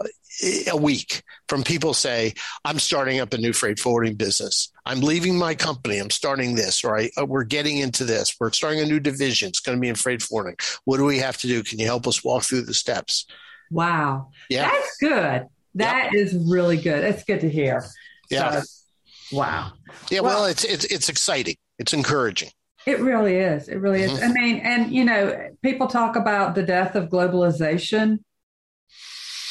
a 0.67 0.75
week 0.75 1.23
from 1.47 1.63
people 1.63 1.93
say, 1.93 2.33
I'm 2.65 2.79
starting 2.79 3.19
up 3.19 3.33
a 3.33 3.37
new 3.37 3.53
freight 3.53 3.79
forwarding 3.79 4.15
business. 4.15 4.71
I'm 4.85 5.01
leaving 5.01 5.37
my 5.37 5.55
company. 5.55 5.97
I'm 5.97 6.09
starting 6.09 6.55
this, 6.55 6.83
I, 6.83 7.11
uh, 7.19 7.25
we're 7.25 7.43
getting 7.43 7.77
into 7.77 8.03
this. 8.03 8.35
We're 8.39 8.51
starting 8.51 8.79
a 8.79 8.85
new 8.85 8.99
division. 8.99 9.49
It's 9.49 9.59
going 9.59 9.77
to 9.77 9.81
be 9.81 9.89
in 9.89 9.95
freight 9.95 10.21
forwarding. 10.21 10.57
What 10.85 10.97
do 10.97 11.05
we 11.05 11.19
have 11.19 11.37
to 11.39 11.47
do? 11.47 11.63
Can 11.63 11.79
you 11.79 11.85
help 11.85 12.07
us 12.07 12.23
walk 12.23 12.43
through 12.43 12.63
the 12.63 12.73
steps? 12.73 13.25
Wow. 13.69 14.29
Yeah. 14.49 14.69
That's 14.69 14.97
good. 14.97 15.47
That 15.75 16.11
yep. 16.11 16.13
is 16.13 16.35
really 16.49 16.77
good. 16.77 17.03
It's 17.03 17.23
good 17.23 17.41
to 17.41 17.49
hear. 17.49 17.85
Yeah. 18.29 18.61
So, 18.61 19.37
wow. 19.37 19.73
Yeah. 20.09 20.21
Well, 20.21 20.41
well, 20.41 20.45
it's, 20.45 20.63
it's, 20.63 20.85
it's 20.85 21.09
exciting. 21.09 21.55
It's 21.79 21.93
encouraging. 21.93 22.49
It 22.85 22.99
really 22.99 23.35
is. 23.35 23.69
It 23.69 23.77
really 23.77 24.01
is. 24.01 24.11
Mm-hmm. 24.11 24.23
I 24.23 24.33
mean, 24.33 24.57
and 24.57 24.91
you 24.91 25.05
know, 25.05 25.49
people 25.61 25.87
talk 25.87 26.15
about 26.15 26.55
the 26.55 26.63
death 26.63 26.95
of 26.95 27.09
globalization 27.09 28.19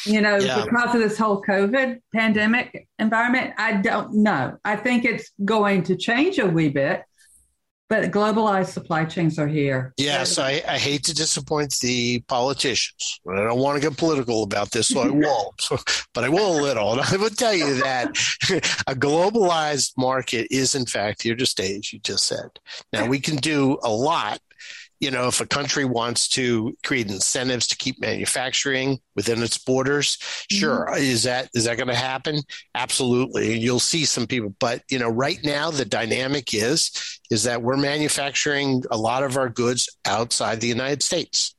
you 0.04 0.20
know, 0.20 0.36
yeah. 0.36 0.64
because 0.64 0.94
of 0.94 1.00
this 1.00 1.18
whole 1.18 1.42
COVID 1.42 2.00
pandemic 2.14 2.88
environment? 2.98 3.54
I 3.58 3.74
don't 3.74 4.14
know. 4.14 4.58
I 4.64 4.76
think 4.76 5.04
it's 5.04 5.30
going 5.44 5.82
to 5.84 5.96
change 5.96 6.38
a 6.38 6.46
wee 6.46 6.68
bit, 6.68 7.04
but 7.88 8.10
globalized 8.12 8.68
supply 8.68 9.04
chains 9.04 9.38
are 9.38 9.48
here. 9.48 9.92
Yes, 9.96 10.38
I, 10.38 10.62
I 10.66 10.78
hate 10.78 11.02
to 11.04 11.14
disappoint 11.14 11.74
the 11.80 12.20
politicians. 12.28 13.20
I 13.28 13.42
don't 13.42 13.58
want 13.58 13.82
to 13.82 13.88
get 13.88 13.98
political 13.98 14.44
about 14.44 14.70
this, 14.70 14.88
so 14.88 15.00
I 15.00 15.08
won't. 15.10 15.68
but 16.14 16.24
I 16.24 16.28
will 16.28 16.60
a 16.60 16.62
little. 16.62 16.92
And 16.92 17.00
I 17.04 17.16
will 17.16 17.30
tell 17.30 17.54
you 17.54 17.74
that 17.82 18.10
a 18.86 18.94
globalized 18.94 19.92
market 19.98 20.46
is, 20.50 20.74
in 20.74 20.86
fact, 20.86 21.22
here 21.22 21.34
to 21.34 21.46
stay, 21.46 21.76
as 21.76 21.92
you 21.92 21.98
just 21.98 22.26
said. 22.26 22.48
Now, 22.92 23.06
we 23.06 23.18
can 23.18 23.36
do 23.36 23.78
a 23.82 23.90
lot 23.90 24.40
you 25.00 25.10
know, 25.10 25.28
if 25.28 25.40
a 25.40 25.46
country 25.46 25.86
wants 25.86 26.28
to 26.28 26.76
create 26.84 27.10
incentives 27.10 27.66
to 27.68 27.76
keep 27.76 28.00
manufacturing 28.00 28.98
within 29.16 29.42
its 29.42 29.56
borders, 29.56 30.18
sure, 30.50 30.86
mm-hmm. 30.86 31.02
is 31.02 31.22
that 31.22 31.48
is 31.54 31.64
that 31.64 31.78
going 31.78 31.88
to 31.88 31.94
happen? 31.94 32.40
Absolutely, 32.74 33.54
and 33.54 33.62
you'll 33.62 33.80
see 33.80 34.04
some 34.04 34.26
people. 34.26 34.54
But 34.60 34.82
you 34.90 34.98
know, 34.98 35.08
right 35.08 35.38
now 35.42 35.70
the 35.70 35.86
dynamic 35.86 36.52
is 36.52 37.18
is 37.30 37.44
that 37.44 37.62
we're 37.62 37.78
manufacturing 37.78 38.82
a 38.90 38.96
lot 38.96 39.22
of 39.22 39.38
our 39.38 39.48
goods 39.48 39.88
outside 40.04 40.60
the 40.60 40.68
United 40.68 41.02
States, 41.02 41.54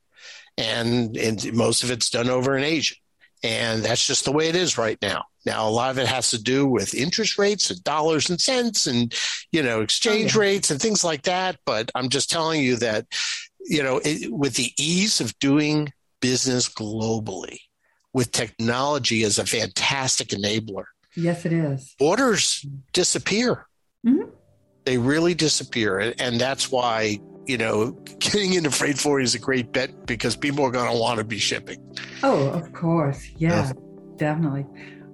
and 0.58 1.18
and 1.18 1.52
most 1.54 1.84
of 1.84 1.90
it's 1.90 2.12
done 2.12 2.30
over 2.30 2.56
in 2.56 2.64
Asia. 2.64 2.96
And 3.44 3.82
that's 3.82 4.06
just 4.06 4.24
the 4.24 4.32
way 4.32 4.50
it 4.50 4.56
is 4.56 4.78
right 4.78 5.00
now. 5.02 5.24
Now, 5.46 5.68
a 5.68 5.72
lot 5.72 5.92
of 5.92 5.98
it 5.98 6.08
has 6.08 6.32
to 6.32 6.42
do 6.42 6.68
with 6.68 6.94
interest 6.94 7.38
rates 7.38 7.70
and 7.70 7.84
dollars 7.84 8.30
and 8.30 8.40
cents 8.40 8.88
and, 8.88 9.14
you 9.52 9.64
know, 9.64 9.82
exchange 9.82 10.36
oh, 10.36 10.42
yeah. 10.42 10.48
rates 10.48 10.72
and 10.72 10.80
things 10.80 11.04
like 11.04 11.24
that. 11.24 11.58
But 11.66 11.92
I'm 11.96 12.10
just 12.10 12.30
telling 12.30 12.62
you 12.62 12.76
that, 12.78 13.06
you 13.60 13.82
know, 13.82 14.00
it, 14.04 14.32
with 14.32 14.56
the 14.56 14.72
ease 14.78 15.20
of 15.20 15.38
doing 15.40 15.92
business 16.20 16.70
globally, 16.70 17.60
with 18.14 18.32
technology 18.32 19.24
as 19.24 19.40
a 19.40 19.46
fantastic 19.46 20.30
enabler. 20.30 20.86
Yes, 21.16 21.46
it 21.46 21.54
is. 21.54 21.96
Borders 21.98 22.66
disappear. 22.94 23.68
Mm-hmm. 24.06 24.30
They 24.86 24.98
really 24.98 25.34
disappear. 25.34 26.14
And 26.20 26.40
that's 26.40 26.72
why 26.72 27.20
you 27.46 27.58
know, 27.58 27.92
getting 28.20 28.54
into 28.54 28.72
freight 28.72 28.98
forwarding 28.98 29.26
is 29.26 29.36
a 29.36 29.40
great 29.40 29.72
bet 29.72 30.06
because 30.06 30.36
people 30.36 30.64
are 30.66 30.72
going 30.72 30.92
to 30.92 30.98
want 30.98 31.18
to 31.18 31.24
be 31.24 31.40
shipping. 31.40 31.80
Oh, 32.24 32.50
of 32.50 32.72
course. 32.74 33.28
Yeah, 33.38 33.68
yeah, 33.68 33.74
definitely. 34.16 34.66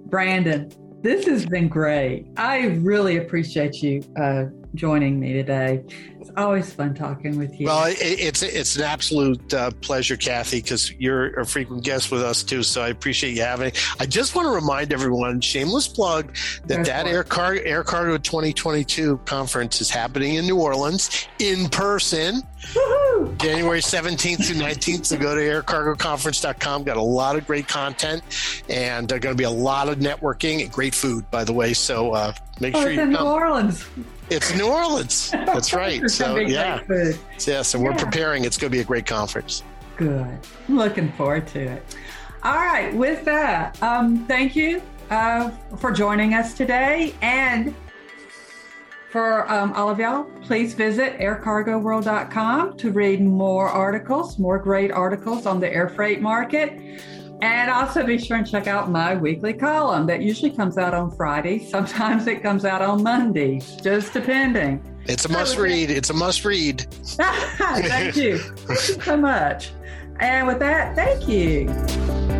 Brandon, 0.08 0.70
this 1.02 1.26
has 1.26 1.44
been 1.44 1.68
great. 1.68 2.26
I 2.36 2.66
really 2.80 3.18
appreciate 3.18 3.82
you 3.82 4.02
uh, 4.20 4.46
joining 4.74 5.18
me 5.18 5.32
today. 5.32 5.84
It's 6.20 6.30
always 6.36 6.72
fun 6.72 6.94
talking 6.94 7.38
with 7.38 7.58
you. 7.58 7.66
Well, 7.66 7.86
it, 7.86 7.98
it's 8.00 8.42
it's 8.42 8.76
an 8.76 8.82
absolute 8.82 9.54
uh, 9.54 9.70
pleasure, 9.80 10.16
Kathy, 10.16 10.60
because 10.60 10.92
you're 10.92 11.38
a 11.40 11.46
frequent 11.46 11.84
guest 11.84 12.10
with 12.10 12.22
us 12.22 12.42
too. 12.42 12.62
So 12.62 12.82
I 12.82 12.88
appreciate 12.88 13.34
you 13.34 13.42
having. 13.42 13.72
I 13.98 14.06
just 14.06 14.34
want 14.34 14.46
to 14.46 14.52
remind 14.52 14.92
everyone, 14.92 15.40
shameless 15.40 15.88
plug, 15.88 16.34
that 16.66 16.84
that 16.86 17.06
Air, 17.06 17.24
Car- 17.24 17.54
Air 17.54 17.84
Cargo 17.84 18.18
2022 18.18 19.18
conference 19.24 19.80
is 19.80 19.90
happening 19.90 20.34
in 20.34 20.46
New 20.46 20.60
Orleans 20.60 21.28
in 21.38 21.68
person. 21.68 22.42
Woo-hoo! 22.74 23.34
January 23.38 23.80
17th 23.80 24.46
through 24.46 24.56
19th. 24.56 25.06
So 25.06 25.16
go 25.16 25.34
to 25.34 25.40
aircargoconference.com. 25.40 26.84
Got 26.84 26.96
a 26.96 27.02
lot 27.02 27.36
of 27.36 27.46
great 27.46 27.68
content 27.68 28.22
and 28.68 29.08
there's 29.08 29.20
going 29.20 29.34
to 29.34 29.38
be 29.38 29.44
a 29.44 29.50
lot 29.50 29.88
of 29.88 29.98
networking 29.98 30.62
and 30.62 30.72
great 30.72 30.94
food, 30.94 31.30
by 31.30 31.44
the 31.44 31.52
way. 31.52 31.72
So 31.72 32.12
uh, 32.12 32.32
make 32.60 32.74
oh, 32.74 32.82
sure 32.82 32.90
you 32.90 32.98
come. 32.98 33.08
In 33.08 33.14
New 33.14 33.26
Orleans. 33.26 33.86
It's 34.30 34.54
New 34.54 34.68
Orleans. 34.68 35.30
That's 35.32 35.72
right. 35.72 36.08
so 36.10 36.36
yeah, 36.36 36.82
yeah. 37.46 37.62
So 37.62 37.78
we're 37.78 37.94
preparing. 37.94 38.44
It's 38.44 38.56
going 38.58 38.70
to 38.70 38.76
be 38.76 38.80
a 38.80 38.84
great 38.84 39.06
conference. 39.06 39.62
Good. 39.96 40.38
I'm 40.68 40.76
looking 40.76 41.10
forward 41.12 41.46
to 41.48 41.60
it. 41.60 41.96
All 42.42 42.54
right. 42.54 42.94
With 42.94 43.24
that, 43.24 43.82
um, 43.82 44.26
thank 44.26 44.54
you 44.54 44.82
uh, 45.10 45.50
for 45.78 45.90
joining 45.90 46.34
us 46.34 46.54
today, 46.54 47.14
and 47.22 47.74
For 49.10 49.50
um, 49.50 49.72
all 49.72 49.88
of 49.88 49.98
y'all, 49.98 50.24
please 50.42 50.74
visit 50.74 51.18
aircargoworld.com 51.18 52.76
to 52.76 52.92
read 52.92 53.22
more 53.22 53.66
articles, 53.66 54.38
more 54.38 54.58
great 54.58 54.90
articles 54.90 55.46
on 55.46 55.60
the 55.60 55.72
air 55.72 55.88
freight 55.88 56.20
market. 56.20 57.00
And 57.40 57.70
also 57.70 58.04
be 58.04 58.18
sure 58.18 58.36
and 58.36 58.48
check 58.48 58.66
out 58.66 58.90
my 58.90 59.14
weekly 59.14 59.52
column 59.52 60.06
that 60.06 60.22
usually 60.22 60.50
comes 60.50 60.76
out 60.76 60.94
on 60.94 61.10
Friday. 61.10 61.58
Sometimes 61.70 62.26
it 62.26 62.42
comes 62.42 62.64
out 62.64 62.82
on 62.82 63.02
Monday, 63.02 63.60
just 63.82 64.12
depending. 64.12 64.82
It's 65.04 65.24
a 65.24 65.28
must 65.28 65.56
read. 65.56 65.90
It's 65.90 66.10
a 66.10 66.14
must 66.14 66.44
read. 66.44 66.80
thank 67.02 68.16
you. 68.16 68.38
Thank 68.38 68.68
you 68.68 69.02
so 69.02 69.16
much. 69.16 69.70
And 70.20 70.46
with 70.46 70.58
that, 70.58 70.96
thank 70.96 71.28
you. 71.28 72.37